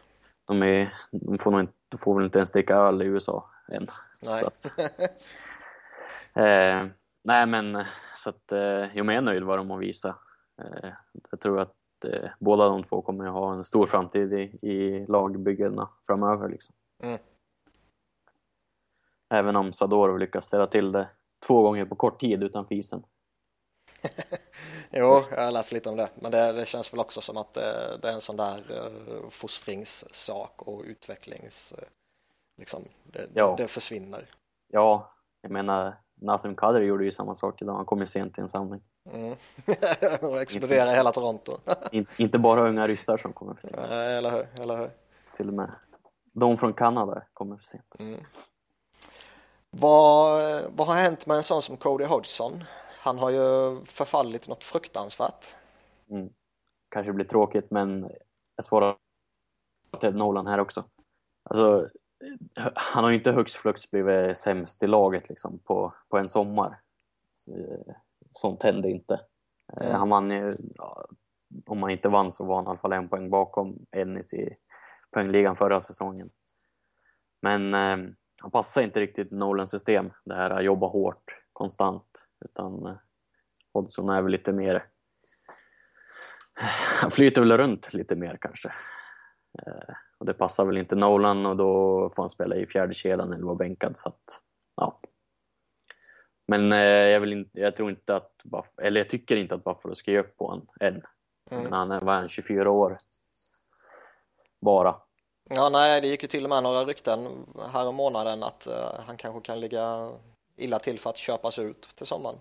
De, 0.47 0.63
är, 0.63 0.95
de, 1.11 1.39
får 1.39 1.51
nog 1.51 1.61
inte, 1.61 1.73
de 1.89 1.99
får 1.99 2.15
väl 2.15 2.25
inte 2.25 2.39
ens 2.39 2.51
dricka 2.51 2.77
öl 2.77 3.03
i 3.03 3.05
USA 3.05 3.45
än. 3.69 3.87
Nej. 4.23 4.41
Så 4.41 4.47
att, 4.47 4.65
eh, 6.35 6.87
nej 7.25 7.47
men 7.47 7.85
så 8.17 8.31
att, 8.31 8.53
eh, 8.53 8.97
jo 8.97 9.05
men 9.05 9.15
jag 9.15 9.23
är 9.23 9.25
nöjd 9.25 9.43
vad 9.43 9.59
de 9.59 9.71
har 9.71 9.79
visat. 9.79 10.17
Eh, 10.63 10.91
jag 11.31 11.41
tror 11.41 11.61
att 11.61 12.05
eh, 12.05 12.31
båda 12.39 12.69
de 12.69 12.83
två 12.83 13.03
kommer 13.03 13.27
ha 13.27 13.55
en 13.55 13.65
stor 13.65 13.87
framtid 13.87 14.33
i, 14.33 14.69
i 14.69 15.07
lagbyggena 15.07 15.89
framöver 16.07 16.49
liksom. 16.49 16.75
Mm. 17.03 17.19
Även 19.29 19.57
om 19.57 19.73
Sadorov 19.73 20.19
lyckas 20.19 20.47
ställa 20.47 20.67
till 20.67 20.93
det 20.93 21.09
två 21.47 21.63
gånger 21.63 21.85
på 21.85 21.95
kort 21.95 22.21
tid 22.21 22.43
utanför 22.43 22.75
isen. 22.75 23.03
Jo, 24.93 25.23
jag 25.31 25.45
har 25.45 25.51
läst 25.53 25.73
lite 25.73 25.89
om 25.89 25.97
det, 25.97 26.09
men 26.15 26.31
det, 26.31 26.53
det 26.53 26.67
känns 26.67 26.93
väl 26.93 27.01
också 27.01 27.21
som 27.21 27.37
att 27.37 27.55
det, 27.55 27.99
det 28.03 28.09
är 28.09 28.13
en 28.13 28.21
sån 28.21 28.37
där 28.37 28.59
uh, 28.71 29.29
fostringssak 29.31 30.63
och 30.63 30.83
utvecklings... 30.85 31.73
eh, 31.79 31.85
liksom, 32.57 32.83
det, 33.05 33.29
Ja. 33.35 33.55
det 33.59 33.69
försvinner. 33.69 34.29
Ja, 34.69 35.13
jag 35.41 35.51
menar 35.51 35.97
Nassim 36.21 36.57
Kadri 36.57 36.85
gjorde 36.85 37.05
ju 37.05 37.13
samma 37.13 37.35
sak 37.35 37.63
idag. 37.63 37.75
Han 37.75 37.85
kom 37.85 38.01
ju 38.01 38.07
sent 38.07 38.35
till 38.35 38.43
en 38.43 38.51
samling. 38.51 38.81
Mm. 39.13 39.37
och 40.33 40.41
exploderar 40.41 40.95
hela 40.95 41.13
Toronto. 41.13 41.59
In, 41.93 42.07
inte 42.17 42.39
bara 42.39 42.69
unga 42.69 42.87
ryssar 42.87 43.17
som 43.17 43.33
kommer 43.33 43.55
för 43.55 43.63
sent. 43.69 43.81
Nej, 43.91 44.17
eller 44.17 44.31
hur? 44.31 44.47
Eller 44.63 44.77
hur? 44.77 44.91
Till 45.37 45.49
och 45.49 45.55
med 45.55 45.71
de 46.33 46.57
från 46.57 46.73
Kanada 46.73 47.23
kommer 47.33 47.57
för 47.57 47.65
sent. 47.65 47.95
Mm. 48.01 48.21
Vad, 49.71 50.63
vad 50.77 50.87
har 50.87 50.95
hänt 50.95 51.27
med 51.27 51.37
en 51.37 51.43
sån 51.43 51.63
som 51.63 51.77
Cody 51.77 52.05
Hodgson? 52.05 52.65
Han 53.07 53.19
har 53.19 53.31
ju 53.31 53.85
förfallit 53.85 54.49
något 54.49 54.65
fruktansvärt. 54.65 55.57
Mm. 56.11 56.29
Kanske 56.89 57.13
blir 57.13 57.25
tråkigt 57.25 57.71
men 57.71 58.11
jag 58.57 58.65
svarar 58.65 58.97
Ted 60.01 60.15
Nolan 60.15 60.47
här 60.47 60.61
också. 60.61 60.85
Alltså, 61.43 61.89
han 62.75 63.05
har 63.05 63.11
ju 63.11 63.17
inte 63.17 63.33
högst 63.33 63.57
flux 63.57 63.91
blivit 63.91 64.39
sämst 64.39 64.83
i 64.83 64.87
laget 64.87 65.29
liksom 65.29 65.59
på, 65.59 65.95
på 66.09 66.19
en 66.19 66.29
sommar. 66.29 66.81
Sånt 68.31 68.63
hände 68.63 68.91
inte. 68.91 69.21
Mm. 69.81 69.95
Han 69.95 70.09
vann 70.09 70.31
ju, 70.31 70.57
ja, 70.75 71.07
om 71.67 71.83
han 71.83 71.91
inte 71.91 72.09
vann 72.09 72.33
så 72.33 72.45
var 72.45 72.57
han 72.57 72.65
i 72.65 72.69
alla 72.69 72.79
fall 72.79 72.93
en 72.93 73.09
poäng 73.09 73.31
bakom 73.31 73.87
Ennis 73.93 74.35
i 74.35 74.57
poängligan 75.11 75.57
förra 75.57 75.81
säsongen. 75.81 76.31
Men 77.43 77.75
eh, 77.75 78.13
han 78.39 78.51
passar 78.51 78.83
inte 78.83 79.01
riktigt 79.01 79.31
Nolans 79.31 79.71
system, 79.71 80.13
det 80.25 80.35
här 80.35 80.51
att 80.51 80.65
jobba 80.65 80.87
hårt 80.87 81.43
konstant. 81.53 82.26
Utan 82.45 82.87
eh, 82.87 82.97
Hodgson 83.73 84.09
är 84.09 84.23
väl 84.23 84.33
lite 84.33 84.53
mer... 84.53 84.87
Han 87.01 87.11
flyter 87.11 87.43
väl 87.43 87.59
runt 87.59 87.95
lite 87.95 88.15
mer 88.15 88.39
kanske. 88.41 88.69
Eh, 89.59 89.95
och 90.19 90.27
det 90.27 90.35
passar 90.35 90.65
väl 90.65 90.79
inte 90.79 90.95
Nolan 90.95 91.47
och 91.47 91.57
då 91.57 92.11
får 92.11 92.23
han 92.23 92.31
spela 92.31 92.57
i 92.57 92.67
fjärde 92.67 92.95
kedjan 92.95 93.33
eller 93.33 93.45
vara 93.45 93.57
bänkad. 93.57 93.99
Så 93.99 94.09
att, 94.09 94.41
ja. 94.77 95.01
Men 96.47 96.73
eh, 96.73 96.79
jag, 96.89 97.21
vill 97.21 97.33
inte, 97.33 97.61
jag 97.61 97.77
tror 97.77 97.91
inte 97.91 98.17
att, 98.17 98.33
eller 98.83 99.01
jag 99.01 99.09
tycker 99.09 99.37
inte 99.37 99.55
att 99.55 99.65
Buffalo 99.65 99.95
ska 99.95 100.11
ge 100.11 100.19
upp 100.19 100.37
på 100.37 100.47
honom 100.47 100.69
än. 100.81 101.03
Mm. 101.51 101.63
Men 101.63 101.73
han 101.73 101.91
är, 101.91 102.01
var 102.01 102.15
han, 102.15 102.29
24 102.29 102.71
år 102.71 102.99
bara. 104.61 104.97
Ja, 105.51 105.69
nej, 105.69 106.01
det 106.01 106.07
gick 106.07 106.23
ju 106.23 106.29
till 106.29 106.45
och 106.45 106.51
med 106.51 106.63
några 106.63 106.85
rykten 106.85 107.47
här 107.73 107.89
om 107.89 107.95
månaden 107.95 108.43
att 108.43 108.67
uh, 108.71 109.01
han 109.07 109.17
kanske 109.17 109.41
kan 109.41 109.61
ligga 109.61 110.11
illa 110.57 110.79
till 110.79 110.99
för 110.99 111.11
att 111.11 111.17
köpas 111.17 111.59
ut 111.59 111.89
till 111.97 112.07
sommaren. 112.07 112.39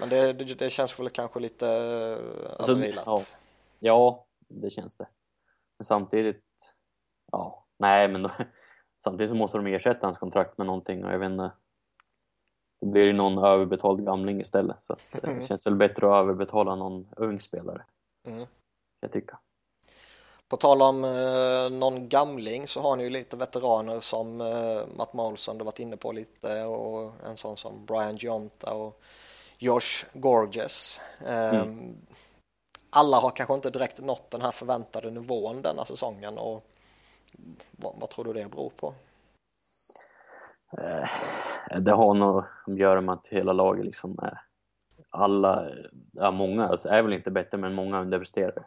Men 0.00 0.08
det, 0.08 0.32
det, 0.32 0.44
det 0.54 0.70
känns 0.70 1.00
väl 1.00 1.10
kanske 1.10 1.40
lite 1.40 1.66
uh, 1.66 2.50
alltså, 2.58 2.84
ja. 3.06 3.22
ja, 3.78 4.26
det 4.48 4.70
känns 4.70 4.96
det. 4.96 5.08
Men 5.78 5.84
samtidigt, 5.84 6.44
ja, 7.32 7.66
nej, 7.78 8.08
men 8.08 8.22
då, 8.22 8.30
samtidigt 9.02 9.30
så 9.30 9.36
måste 9.36 9.58
de 9.58 9.66
ersätta 9.66 10.06
hans 10.06 10.18
kontrakt 10.18 10.58
med 10.58 10.66
någonting 10.66 11.04
och 11.04 11.12
jag 11.12 11.18
vet 11.18 11.30
inte. 11.30 11.52
Då 12.80 12.86
blir 12.86 13.06
det 13.06 13.12
någon 13.12 13.44
överbetald 13.44 14.04
gamling 14.04 14.40
istället. 14.40 14.84
Så 14.84 14.92
att, 14.92 15.02
det 15.12 15.26
mm. 15.26 15.46
känns 15.46 15.66
väl 15.66 15.74
bättre 15.74 16.06
att 16.06 16.22
överbetala 16.22 16.76
någon 16.76 17.08
ung 17.16 17.40
spelare. 17.40 17.84
Mm. 18.26 18.46
Jag 19.00 19.12
tycker. 19.12 19.38
På 20.50 20.56
tal 20.56 20.82
om 20.82 21.04
eh, 21.04 21.78
någon 21.78 22.08
gamling 22.08 22.66
så 22.66 22.80
har 22.80 22.96
ni 22.96 23.04
ju 23.04 23.10
lite 23.10 23.36
veteraner 23.36 24.00
som 24.00 24.40
eh, 24.40 24.96
Matt 24.96 25.12
Molson 25.12 25.58
du 25.58 25.64
varit 25.64 25.78
inne 25.78 25.96
på 25.96 26.12
lite 26.12 26.64
och 26.64 27.12
en 27.26 27.36
sån 27.36 27.56
som 27.56 27.86
Brian 27.86 28.16
Gionta 28.16 28.74
och 28.74 29.02
Josh 29.58 30.06
Gorges. 30.12 31.00
Eh, 31.26 31.54
mm. 31.54 31.96
Alla 32.90 33.16
har 33.16 33.30
kanske 33.30 33.54
inte 33.54 33.70
direkt 33.70 34.00
nått 34.00 34.30
den 34.30 34.42
här 34.42 34.50
förväntade 34.50 35.10
nivån 35.10 35.62
denna 35.62 35.84
säsongen 35.84 36.38
och 36.38 36.66
vad, 37.70 37.94
vad 38.00 38.10
tror 38.10 38.24
du 38.24 38.32
det 38.32 38.48
beror 38.48 38.70
på? 38.70 38.94
Eh, 40.78 41.08
det 41.80 41.92
har 41.92 42.14
nog 42.14 42.38
att 42.38 42.78
göra 42.78 43.00
med 43.00 43.12
att 43.12 43.26
hela 43.26 43.52
laget 43.52 43.84
liksom 43.84 44.18
är 44.22 44.40
alla, 45.10 45.70
ja 46.12 46.30
många 46.30 46.68
alltså 46.68 46.88
är 46.88 47.02
väl 47.02 47.12
inte 47.12 47.30
bättre 47.30 47.58
men 47.58 47.74
många 47.74 48.00
underpresterar. 48.00 48.66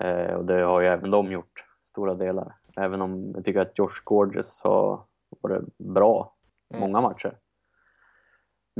Eh, 0.00 0.34
och 0.34 0.44
det 0.44 0.62
har 0.62 0.80
ju 0.80 0.86
även 0.86 1.10
de 1.10 1.32
gjort, 1.32 1.64
stora 1.88 2.14
delar. 2.14 2.54
Även 2.76 3.02
om 3.02 3.32
jag 3.34 3.44
tycker 3.44 3.60
att 3.60 3.78
Josh 3.78 4.00
Gorges 4.04 4.60
har 4.60 5.04
varit 5.40 5.78
bra 5.78 6.34
mm. 6.74 6.80
många 6.80 7.00
matcher. 7.00 7.38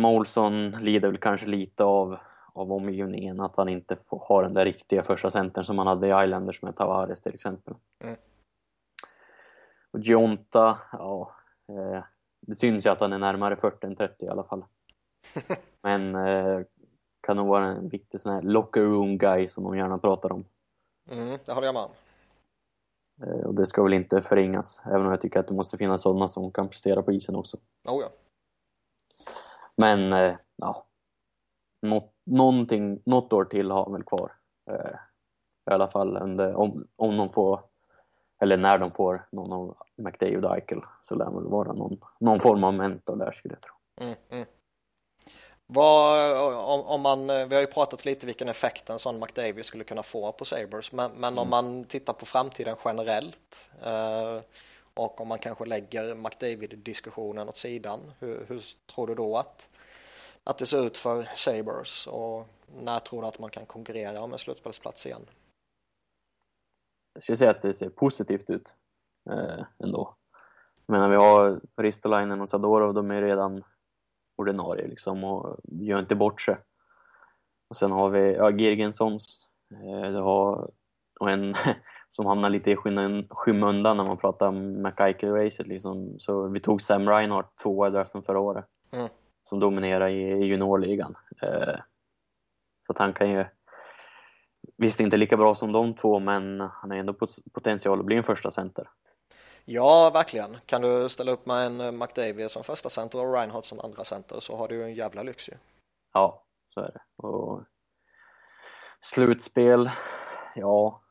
Molson 0.00 0.70
lider 0.70 1.08
väl 1.08 1.18
kanske 1.18 1.46
lite 1.46 1.84
av, 1.84 2.18
av 2.52 2.72
omgivningen, 2.72 3.40
att 3.40 3.56
han 3.56 3.68
inte 3.68 3.96
får, 3.96 4.24
har 4.28 4.42
den 4.42 4.54
där 4.54 4.64
riktiga 4.64 5.02
första 5.02 5.30
centern 5.30 5.64
som 5.64 5.78
han 5.78 5.86
hade 5.86 6.06
i 6.06 6.24
Islanders 6.24 6.62
med 6.62 6.76
Tavares 6.76 7.20
till 7.20 7.34
exempel. 7.34 7.74
Mm. 8.04 8.16
Och 9.90 10.00
Gionta, 10.00 10.78
ja, 10.92 11.34
eh, 11.68 12.04
det 12.40 12.54
syns 12.54 12.86
ju 12.86 12.90
att 12.90 13.00
han 13.00 13.12
är 13.12 13.18
närmare 13.18 13.56
40 13.56 13.86
än 13.86 13.96
30 13.96 14.24
i 14.24 14.28
alla 14.28 14.44
fall. 14.44 14.64
Men 15.82 16.14
eh, 16.14 16.60
kan 17.26 17.36
nog 17.36 17.48
vara 17.48 17.64
en 17.64 17.88
viktig 17.88 18.20
sån 18.20 18.32
här 18.32 18.42
locker 18.42 18.80
room 18.80 19.18
guy 19.18 19.48
som 19.48 19.64
de 19.64 19.76
gärna 19.76 19.98
pratar 19.98 20.32
om. 20.32 20.44
Mm, 21.10 21.38
det 21.44 21.52
håller 21.52 21.66
jag 21.66 21.74
med 21.74 21.82
om. 21.82 21.90
Eh, 23.22 23.46
och 23.46 23.54
det 23.54 23.66
ska 23.66 23.82
väl 23.82 23.92
inte 23.92 24.20
förringas, 24.20 24.82
även 24.86 25.00
om 25.00 25.10
jag 25.10 25.20
tycker 25.20 25.40
att 25.40 25.48
det 25.48 25.54
måste 25.54 25.78
finnas 25.78 26.02
sådana 26.02 26.28
som 26.28 26.52
kan 26.52 26.68
prestera 26.68 27.02
på 27.02 27.12
isen 27.12 27.36
också. 27.36 27.56
Oh 27.88 28.02
ja. 28.02 28.08
Men, 29.76 30.12
eh, 30.12 30.36
ja. 30.56 30.86
Något, 31.82 32.12
någonting, 32.24 33.02
något 33.06 33.32
år 33.32 33.44
till 33.44 33.70
har 33.70 33.84
han 33.84 33.92
väl 33.92 34.02
kvar. 34.02 34.32
Eh, 34.70 34.94
I 35.70 35.74
alla 35.74 35.88
fall 35.88 36.16
under, 36.16 36.54
om, 36.54 36.86
om 36.96 37.16
de 37.16 37.32
får, 37.32 37.60
eller 38.40 38.56
när 38.56 38.78
de 38.78 38.90
får 38.90 39.28
någon 39.32 39.52
av 39.52 39.76
McDavid 39.96 40.44
och 40.44 40.54
Eichel 40.54 40.80
så 41.02 41.14
lär 41.14 41.24
det 41.24 41.34
väl 41.34 41.48
vara 41.48 41.72
någon, 41.72 42.00
någon 42.20 42.40
form 42.40 42.64
av 42.64 42.74
mentor 42.74 43.16
där 43.16 43.32
skulle 43.32 43.54
jag 43.54 43.62
tro. 43.62 43.74
Mm, 44.00 44.14
mm. 44.28 44.46
Vad, 45.66 46.36
om, 46.56 46.86
om, 46.86 47.00
man, 47.00 47.26
vi 47.26 47.54
har 47.54 47.60
ju 47.60 47.66
pratat 47.66 48.04
lite 48.04 48.26
vilken 48.26 48.48
effekt 48.48 48.90
en 48.90 48.98
sån 48.98 49.20
McDavid 49.20 49.64
skulle 49.64 49.84
kunna 49.84 50.02
få 50.02 50.32
på 50.32 50.44
Sabres, 50.44 50.92
men, 50.92 51.10
men 51.10 51.32
mm. 51.32 51.38
om 51.38 51.50
man 51.50 51.84
tittar 51.84 52.12
på 52.12 52.26
framtiden 52.26 52.76
generellt 52.84 53.70
eh, 53.82 54.40
och 54.94 55.20
om 55.20 55.28
man 55.28 55.38
kanske 55.38 55.64
lägger 55.64 56.14
McDavid-diskussionen 56.14 57.48
åt 57.48 57.58
sidan, 57.58 58.00
hur, 58.18 58.44
hur, 58.48 58.62
tror 58.94 59.06
du 59.06 59.14
då 59.14 59.36
att, 59.36 59.68
att 60.44 60.58
det 60.58 60.66
ser 60.66 60.86
ut 60.86 60.98
för 60.98 61.28
Sabres 61.34 62.06
och 62.06 62.46
när 62.76 62.98
tror 63.00 63.22
du 63.22 63.28
att 63.28 63.38
man 63.38 63.50
kan 63.50 63.66
konkurrera 63.66 64.20
om 64.20 64.32
en 64.32 64.38
slutspelsplats 64.38 65.06
igen? 65.06 65.26
Jag 67.14 67.22
skulle 67.22 67.36
säga 67.36 67.50
att 67.50 67.62
det 67.62 67.74
ser 67.74 67.88
positivt 67.88 68.50
ut 68.50 68.74
eh, 69.30 69.64
ändå. 69.78 70.14
Men 70.86 71.10
vi 71.10 71.16
har 71.16 71.60
Ristolainen 71.76 72.40
och 72.40 72.48
Sadorov, 72.48 72.94
de 72.94 73.10
är 73.10 73.22
redan 73.22 73.64
ordinarie 74.36 74.88
liksom 74.88 75.24
och 75.24 75.56
gör 75.64 75.98
inte 75.98 76.14
bort 76.14 76.40
sig. 76.40 76.56
Och 77.68 77.76
sen 77.76 77.92
har 77.92 78.10
vi 78.10 78.34
ja, 78.34 78.50
Girgensons 78.50 79.48
eh, 79.72 80.22
har, 80.22 80.70
och 81.20 81.30
en 81.30 81.54
som 82.10 82.26
hamnar 82.26 82.50
lite 82.50 82.70
i 82.70 82.76
skymundan 83.30 83.96
när 83.96 84.04
man 84.04 84.16
pratar 84.16 84.48
om 84.48 84.86
McIker-racet. 84.86 85.66
Liksom. 85.66 86.16
Så 86.18 86.48
vi 86.48 86.60
tog 86.60 86.82
Sam 86.82 87.08
Reinhardt 87.08 87.58
tvåa 87.62 87.88
i 87.88 87.90
draften 87.90 88.22
förra 88.22 88.38
året 88.38 88.64
mm. 88.92 89.08
som 89.48 89.60
dominerar 89.60 90.08
i, 90.08 90.20
i 90.20 90.44
juniorligan. 90.44 91.16
Eh, 91.42 91.76
så 92.86 92.92
att 92.92 92.98
han 92.98 93.12
kan 93.12 93.30
ju 93.30 93.44
Visst 94.76 95.00
inte 95.00 95.16
lika 95.16 95.36
bra 95.36 95.54
som 95.54 95.72
de 95.72 95.94
två 95.94 96.18
men 96.18 96.60
han 96.60 96.90
har 96.90 96.96
ändå 96.96 97.14
potential 97.52 98.00
att 98.00 98.06
bli 98.06 98.16
en 98.16 98.22
första 98.22 98.50
center. 98.50 98.88
Ja, 99.64 100.10
verkligen. 100.14 100.56
Kan 100.66 100.82
du 100.82 101.08
ställa 101.08 101.32
upp 101.32 101.46
med 101.46 101.66
en 101.66 101.80
eh, 101.80 101.92
McDavid 101.92 102.50
som 102.50 102.64
första 102.64 102.90
center 102.90 103.26
och 103.26 103.34
Reinhardt 103.34 103.66
som 103.66 103.80
andra 103.80 104.04
center 104.04 104.40
så 104.40 104.56
har 104.56 104.68
du 104.68 104.74
ju 104.74 104.82
en 104.82 104.94
jävla 104.94 105.22
lyx 105.22 105.48
ju. 105.48 105.52
Ja, 106.12 106.44
så 106.66 106.80
är 106.80 106.92
det. 106.92 107.26
Och 107.26 107.62
slutspel, 109.02 109.90
ja. 110.54 111.02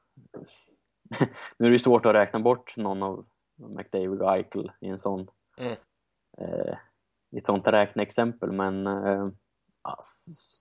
nu 1.58 1.68
är 1.68 1.72
det 1.72 1.80
svårt 1.80 2.06
att 2.06 2.16
räkna 2.16 2.40
bort 2.40 2.78
någon 2.78 3.04
av 3.04 3.26
McDavid 3.56 4.22
och 4.22 4.36
Eichel 4.36 4.72
i 4.80 4.88
en 4.88 5.00
sån 5.00 5.28
mm. 5.58 5.76
eh, 6.38 6.78
i 7.32 7.38
ett 7.38 7.46
sånt 7.46 7.68
räkneexempel, 7.68 8.52
men 8.52 8.88
eh, 8.88 9.28
ja, 9.84 10.00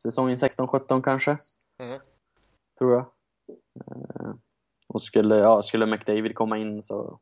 säsongen 0.03 0.37
16-17 0.37 1.03
kanske, 1.03 1.39
mm. 1.79 2.01
tror 2.79 2.93
jag. 2.93 3.07
Eh, 3.81 4.35
och 4.89 5.03
skulle, 5.03 5.37
ja, 5.37 5.63
skulle 5.63 5.87
McDavid 5.87 6.35
komma 6.35 6.59
in 6.59 6.83
så 6.83 7.21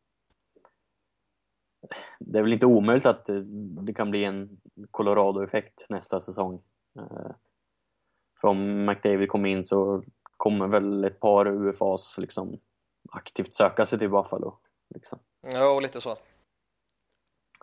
det 2.18 2.38
är 2.38 2.42
väl 2.42 2.52
inte 2.52 2.66
omöjligt 2.66 3.06
att 3.06 3.28
det 3.86 3.94
kan 3.94 4.10
bli 4.10 4.24
en 4.24 4.60
Colorado-effekt 4.90 5.86
nästa 5.88 6.20
säsong. 6.20 6.62
Eh, 6.98 7.30
för 8.40 8.48
om 8.48 8.84
McDavid 8.84 9.28
kommer 9.28 9.48
in 9.48 9.64
så 9.64 10.02
kommer 10.36 10.66
väl 10.66 11.04
ett 11.04 11.20
par 11.20 11.46
UFAs 11.46 12.18
liksom 12.18 12.60
aktivt 13.10 13.54
söka 13.54 13.86
sig 13.86 13.98
till 13.98 14.10
Buffalo. 14.10 14.58
Liksom. 14.94 15.18
Ja, 15.40 15.80
lite 15.80 16.00
så. 16.00 16.16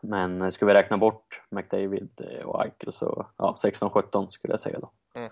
Men 0.02 0.42
eh, 0.42 0.50
ska 0.50 0.66
vi 0.66 0.74
räkna 0.74 0.98
bort 0.98 1.42
McDavid 1.50 2.22
och 2.46 2.64
Eichel 2.64 2.94
så 2.94 3.26
ja, 3.38 3.56
16-17 3.64 4.30
skulle 4.30 4.54
jag 4.54 4.60
säga 4.60 4.80
då. 4.80 4.92
Mm. 5.16 5.32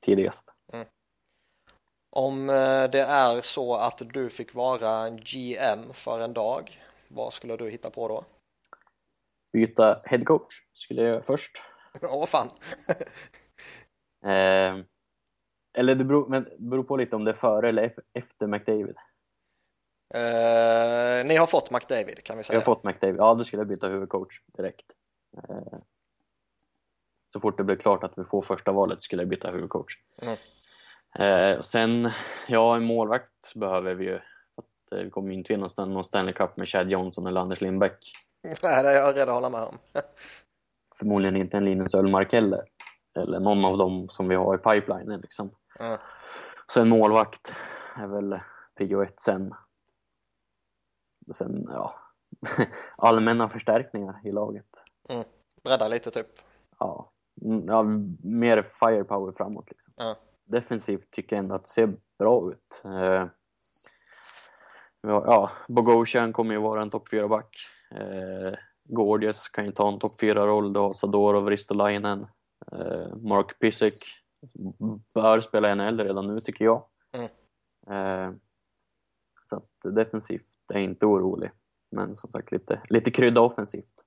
Tidigast. 0.00 0.52
Mm. 0.72 0.86
Om 2.10 2.50
eh, 2.50 2.90
det 2.90 3.02
är 3.02 3.40
så 3.40 3.74
att 3.74 4.02
du 4.12 4.30
fick 4.30 4.54
vara 4.54 5.10
GM 5.10 5.92
för 5.92 6.20
en 6.20 6.32
dag, 6.32 6.83
vad 7.14 7.32
skulle 7.32 7.56
du 7.56 7.70
hitta 7.70 7.90
på 7.90 8.08
då? 8.08 8.24
Byta 9.52 10.00
headcoach 10.04 10.54
skulle 10.72 11.02
jag 11.02 11.10
göra 11.10 11.22
först. 11.22 11.62
Ja, 12.02 12.18
vad 12.18 12.28
fan. 12.28 12.48
eh, 14.24 14.84
eller 15.76 15.94
det 15.94 16.04
beror, 16.04 16.28
men 16.28 16.48
beror 16.58 16.84
på 16.84 16.96
lite 16.96 17.16
om 17.16 17.24
det 17.24 17.30
är 17.30 17.34
före 17.34 17.68
eller 17.68 17.94
efter 18.12 18.46
McDavid. 18.46 18.96
Eh, 20.14 21.26
ni 21.26 21.36
har 21.36 21.46
fått 21.46 21.70
McDavid 21.70 22.24
kan 22.24 22.36
vi 22.36 22.44
säga. 22.44 22.54
Jag 22.54 22.60
har 22.60 22.74
fått 22.74 22.84
McDavid, 22.84 23.20
ja 23.20 23.34
då 23.34 23.44
skulle 23.44 23.60
jag 23.60 23.68
byta 23.68 23.88
huvudcoach 23.88 24.40
direkt. 24.46 24.86
Eh, 25.36 25.78
så 27.32 27.40
fort 27.40 27.56
det 27.56 27.64
blir 27.64 27.76
klart 27.76 28.04
att 28.04 28.18
vi 28.18 28.24
får 28.24 28.42
första 28.42 28.72
valet 28.72 29.02
skulle 29.02 29.22
jag 29.22 29.28
byta 29.28 29.50
huvudcoach. 29.50 29.94
Mm. 30.22 30.36
Eh, 31.18 31.60
sen, 31.60 32.10
ja 32.48 32.76
en 32.76 32.84
målvakt 32.84 33.54
behöver 33.54 33.94
vi 33.94 34.04
ju 34.04 34.20
vi 35.02 35.10
kommer 35.10 35.32
inte 35.32 35.52
vinna 35.52 35.68
någon 35.76 36.04
Stanley 36.04 36.34
Cup 36.34 36.56
med 36.56 36.68
Chad 36.68 36.90
Johnson 36.90 37.26
eller 37.26 37.40
Anders 37.40 37.60
Lindbäck. 37.60 38.12
Nej, 38.42 38.82
det 38.82 38.88
är 38.88 38.94
jag 38.94 39.18
att 39.18 39.28
hålla 39.28 39.50
med 39.50 39.62
om. 39.62 39.78
Förmodligen 40.96 41.36
inte 41.36 41.56
en 41.56 41.64
Linus 41.64 41.94
Öllmark 41.94 42.32
heller. 42.32 42.64
Eller 43.18 43.40
någon 43.40 43.64
av 43.64 43.78
dem 43.78 44.08
som 44.08 44.28
vi 44.28 44.34
har 44.34 44.54
i 44.54 44.58
pipelinen 44.58 45.20
liksom. 45.20 45.50
Mm. 45.80 45.98
Så 46.66 46.80
en 46.80 46.88
målvakt 46.88 47.52
är 47.96 48.06
väl 48.06 48.40
prio 48.76 49.02
ett 49.02 49.20
sen. 49.20 49.54
Sen, 51.34 51.66
ja, 51.68 51.94
allmänna 52.96 53.48
förstärkningar 53.48 54.20
i 54.24 54.32
laget. 54.32 54.82
Mm. 55.08 55.24
Bredda 55.64 55.88
lite 55.88 56.10
typ. 56.10 56.26
Ja, 56.78 57.14
Mm, 57.42 57.66
ja 57.66 57.82
mer 58.22 58.62
firepower 58.62 59.32
framåt 59.32 59.70
liksom. 59.70 59.92
Ja. 59.96 60.16
Defensivt 60.44 61.10
tycker 61.10 61.36
jag 61.36 61.42
ändå 61.42 61.54
att 61.54 61.64
det 61.64 61.70
ser 61.70 61.96
bra 62.18 62.50
ut. 62.52 62.82
Ja, 65.06 65.50
Bogosian 65.68 66.32
kommer 66.32 66.54
ju 66.54 66.60
vara 66.60 66.82
en 66.82 66.90
topp 66.90 67.08
4-back. 67.08 67.56
Eh, 67.90 68.58
Gordius 68.84 69.48
kan 69.48 69.64
ju 69.64 69.72
ta 69.72 69.88
en 69.88 69.98
topp 69.98 70.20
4-roll. 70.20 70.72
Du 70.72 70.80
har 70.80 70.92
Sadorov, 70.92 71.50
Ristolainen. 71.50 72.26
Eh, 72.72 73.16
Mark 73.16 73.58
Pysyk 73.58 73.94
bör 75.14 75.40
spela 75.40 75.74
NHL 75.74 76.00
redan 76.00 76.26
nu 76.26 76.40
tycker 76.40 76.64
jag. 76.64 76.84
Mm. 77.12 77.28
Eh, 77.90 78.36
så 79.44 79.56
att 79.56 79.94
defensivt 79.94 80.46
är 80.68 80.74
jag 80.74 80.84
inte 80.84 81.06
orolig. 81.06 81.50
Men 81.90 82.16
som 82.16 82.30
sagt 82.30 82.52
lite, 82.52 82.80
lite 82.88 83.10
krydda 83.10 83.40
offensivt. 83.40 84.04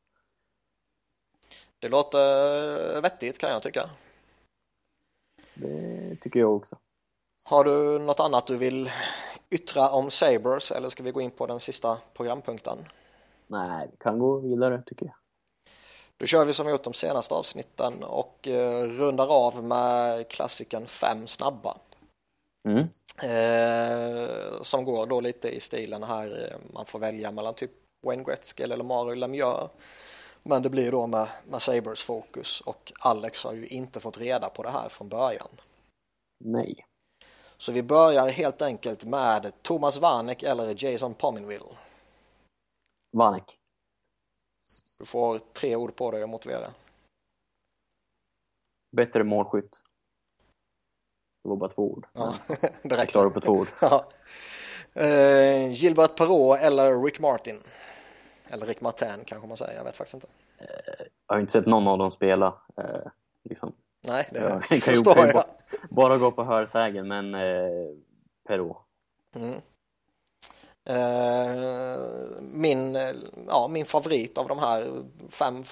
Det 1.80 1.90
låter 1.90 3.02
vettigt 3.02 3.38
kan 3.38 3.50
jag 3.50 3.64
tycka. 3.64 3.90
Det 5.54 6.16
tycker 6.22 6.40
jag 6.40 6.56
också. 6.56 6.78
Har 7.44 7.64
du 7.64 8.00
något 8.00 8.20
annat 8.20 8.48
du 8.48 8.58
vill 8.58 8.90
yttra 9.50 9.90
om 9.90 10.12
Sabres 10.12 10.72
eller 10.72 10.90
ska 10.90 11.04
vi 11.04 11.12
gå 11.12 11.22
in 11.22 11.32
på 11.32 11.48
den 11.48 11.60
sista 11.60 11.98
programpunkten? 12.14 12.78
Nej, 13.48 13.88
vi 13.92 13.98
kan 13.98 14.20
gå 14.20 14.40
vidare 14.40 14.84
tycker 14.86 15.06
jag. 15.06 15.16
Då 16.18 16.26
kör 16.26 16.46
vi 16.46 16.54
som 16.54 16.66
vi 16.66 16.72
gjort 16.72 16.84
de 16.84 16.94
senaste 16.94 17.34
avsnitten 17.34 18.04
och 18.04 18.48
eh, 18.48 18.84
rundar 18.84 19.28
av 19.28 19.64
med 19.64 20.28
klassiken 20.28 20.86
fem 20.86 21.28
snabba. 21.28 21.78
Mm. 22.68 22.88
Eh, 23.24 24.62
som 24.62 24.86
går 24.86 25.06
då 25.06 25.22
lite 25.22 25.50
i 25.50 25.60
stilen 25.60 26.04
här, 26.04 26.52
eh, 26.52 26.74
man 26.74 26.86
får 26.86 27.00
välja 27.00 27.32
mellan 27.32 27.54
typ 27.54 27.72
Wayne 28.06 28.24
Gretzky 28.24 28.64
eller 28.64 28.84
Mario 28.84 29.16
Lemieux. 29.16 29.70
Men 30.44 30.62
det 30.62 30.70
blir 30.70 30.92
då 30.92 31.08
med, 31.08 31.28
med 31.48 31.62
Sabres 31.62 32.04
fokus 32.04 32.62
och 32.62 32.94
Alex 33.00 33.44
har 33.44 33.54
ju 33.54 33.68
inte 33.68 34.00
fått 34.00 34.18
reda 34.18 34.50
på 34.50 34.64
det 34.64 34.70
här 34.70 34.90
från 34.90 35.10
början. 35.10 35.50
Nej. 36.46 36.87
Så 37.58 37.72
vi 37.72 37.84
börjar 37.84 38.30
helt 38.30 38.62
enkelt 38.62 39.06
med 39.06 39.52
Thomas 39.62 39.98
Vanek 39.98 40.44
eller 40.44 40.84
Jason 40.84 41.14
Pominville. 41.14 41.66
Vanek. 43.12 43.60
Du 45.00 45.06
får 45.06 45.40
tre 45.40 45.76
ord 45.76 45.96
på 45.96 46.12
dig 46.12 46.24
att 46.24 46.30
motivera. 46.30 46.68
Bättre 48.92 49.24
målskytt. 49.24 49.80
Det 51.44 51.50
var 51.50 51.56
bara 51.56 51.70
två 51.70 51.92
ord. 51.92 52.08
Ja, 52.14 52.34
det 52.82 52.96
Jag 52.96 53.10
klarar 53.10 53.30
på 53.30 53.42
två 53.42 53.52
ord. 53.52 53.68
Ja. 53.82 54.06
Eh, 54.94 55.72
Gilbert 55.72 56.16
Perrault 56.16 56.62
eller 56.62 57.04
Rick 57.04 57.20
Martin? 57.20 57.64
Eller 58.48 58.66
Rick 58.66 58.82
Martin 58.82 59.24
kanske 59.26 59.48
man 59.48 59.58
säger, 59.58 59.78
jag 59.78 59.84
vet 59.84 59.98
faktiskt 59.98 60.14
inte. 60.14 60.28
Jag 61.28 61.36
har 61.36 61.40
inte 61.40 61.52
sett 61.52 61.66
någon 61.66 61.88
av 61.88 61.98
dem 61.98 62.12
spela. 62.12 62.62
Eh, 62.78 63.12
liksom. 63.44 63.74
Nej, 64.08 64.28
det 64.32 64.40
Ja, 64.40 64.60
kan 64.60 64.82
förstår 64.82 65.18
ju 65.26 65.32
jag. 65.32 65.44
Bara 65.90 66.18
gå 66.18 66.32
på 66.32 66.44
hörsägen, 66.44 67.08
men 67.08 67.36
eh, 67.36 67.70
Perrault. 68.48 68.78
Mm. 69.36 69.62
Eh, 70.90 71.98
min, 72.42 72.96
eh, 72.96 73.12
ja, 73.48 73.68
min 73.68 73.86
favorit 73.86 74.38
av 74.38 74.48
de 74.48 74.60
här 74.60 75.04
fem 75.30 75.64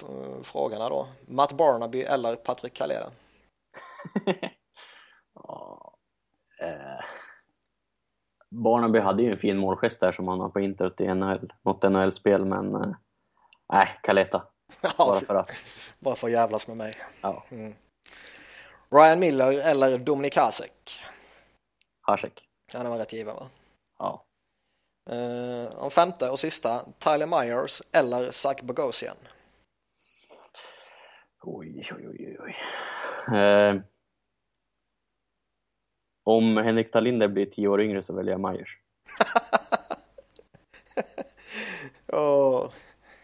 frågorna 0.42 0.88
då. 0.88 1.08
Matt 1.26 1.52
Barnaby 1.52 2.02
eller 2.02 2.36
Patrick 2.36 2.74
Kaleda? 2.74 3.10
Ja, 5.34 5.92
eh, 6.60 7.04
Barnaby 8.50 8.98
hade 8.98 9.22
ju 9.22 9.30
en 9.30 9.36
fin 9.36 9.56
målgest 9.58 10.00
där 10.00 10.12
som 10.12 10.28
han 10.28 10.40
har 10.40 10.48
på 10.48 10.60
internet 10.60 11.00
i 11.00 11.14
NHL, 11.14 11.52
något 11.62 11.82
NHL-spel, 11.82 12.44
men 12.44 12.74
eh, 12.74 12.94
nej, 13.72 13.88
Kaleta. 14.02 14.42
Bara 14.98 15.20
för 15.20 15.34
att. 15.34 15.50
bara 16.00 16.14
för 16.14 16.26
att 16.26 16.32
jävlas 16.32 16.68
med 16.68 16.76
mig. 16.76 16.94
Ja, 17.20 17.44
Ryan 18.90 19.20
Miller 19.20 19.70
eller 19.70 19.98
Dominik 19.98 20.36
Hasek? 20.36 21.00
Hasek. 22.00 22.48
Han 22.72 22.90
var 22.90 22.98
rätt 22.98 23.12
given 23.12 23.36
va? 23.36 23.48
Ja. 23.98 24.26
Eh, 25.10 25.78
om 25.78 25.90
femte 25.90 26.30
och 26.30 26.38
sista, 26.38 26.84
Tyler 26.98 27.26
Myers 27.26 27.82
eller 27.92 28.30
Zach 28.30 28.60
Bogosian? 28.62 29.16
Oj, 31.42 31.88
oj, 31.96 32.08
oj, 32.08 32.36
oj. 32.40 32.56
Eh, 33.38 33.76
om 36.24 36.56
Henrik 36.56 36.90
Talinder 36.90 37.28
blir 37.28 37.46
tio 37.46 37.68
år 37.68 37.80
yngre 37.80 38.02
så 38.02 38.12
väljer 38.12 38.32
jag 38.32 38.40
Myers. 38.40 38.78
Och, 42.06 42.72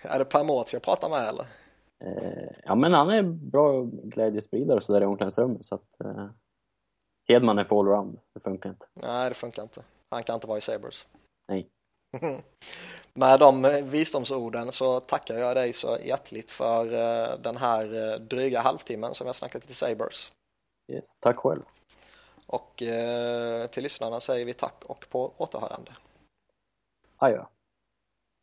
är 0.03 0.19
det 0.19 0.25
Per 0.25 0.45
Mårts 0.45 0.73
jag 0.73 0.83
pratar 0.83 1.09
med 1.09 1.29
eller? 1.29 1.47
Eh, 2.05 2.49
ja, 2.65 2.75
men 2.75 2.93
han 2.93 3.11
är 3.11 3.23
bra 3.23 3.83
glädjespridare 3.85 4.77
och 4.77 4.83
sådär 4.83 5.01
i 5.01 5.05
omklädningsrummet 5.05 5.65
så 5.65 5.75
att 5.75 6.01
eh, 6.05 6.29
Hedman 7.29 7.59
är 7.59 7.65
för 7.65 7.79
allround. 7.79 8.19
Det 8.35 8.41
funkar 8.41 8.71
inte. 8.71 8.87
Nej, 8.95 9.29
det 9.29 9.35
funkar 9.35 9.63
inte. 9.63 9.83
Han 10.11 10.23
kan 10.23 10.35
inte 10.35 10.47
vara 10.47 10.59
i 10.59 10.61
Sabres. 10.61 11.07
Nej. 11.49 11.69
Med 13.15 13.41
de 13.41 13.83
visdomsorden 13.85 14.73
så 14.73 15.01
tackar 15.01 15.39
jag 15.39 15.57
dig 15.57 15.73
så 15.73 15.99
hjärtligt 16.05 16.51
för 16.51 16.93
eh, 16.93 17.39
den 17.39 17.57
här 17.57 18.13
eh, 18.13 18.19
dryga 18.19 18.61
halvtimmen 18.61 19.15
som 19.15 19.27
jag 19.27 19.37
snackat 19.37 19.63
till 19.63 19.77
Sabres. 19.77 20.33
Yes, 20.93 21.17
tack 21.21 21.37
själv. 21.37 21.63
Och 22.47 22.83
till 23.71 23.83
lyssnarna 23.83 24.21
säger 24.21 24.47
vi 24.47 24.55
tack 24.55 24.85
och 24.87 25.07
på 25.11 25.33
återhörande. 25.37 25.91
Adjö. 27.17 27.45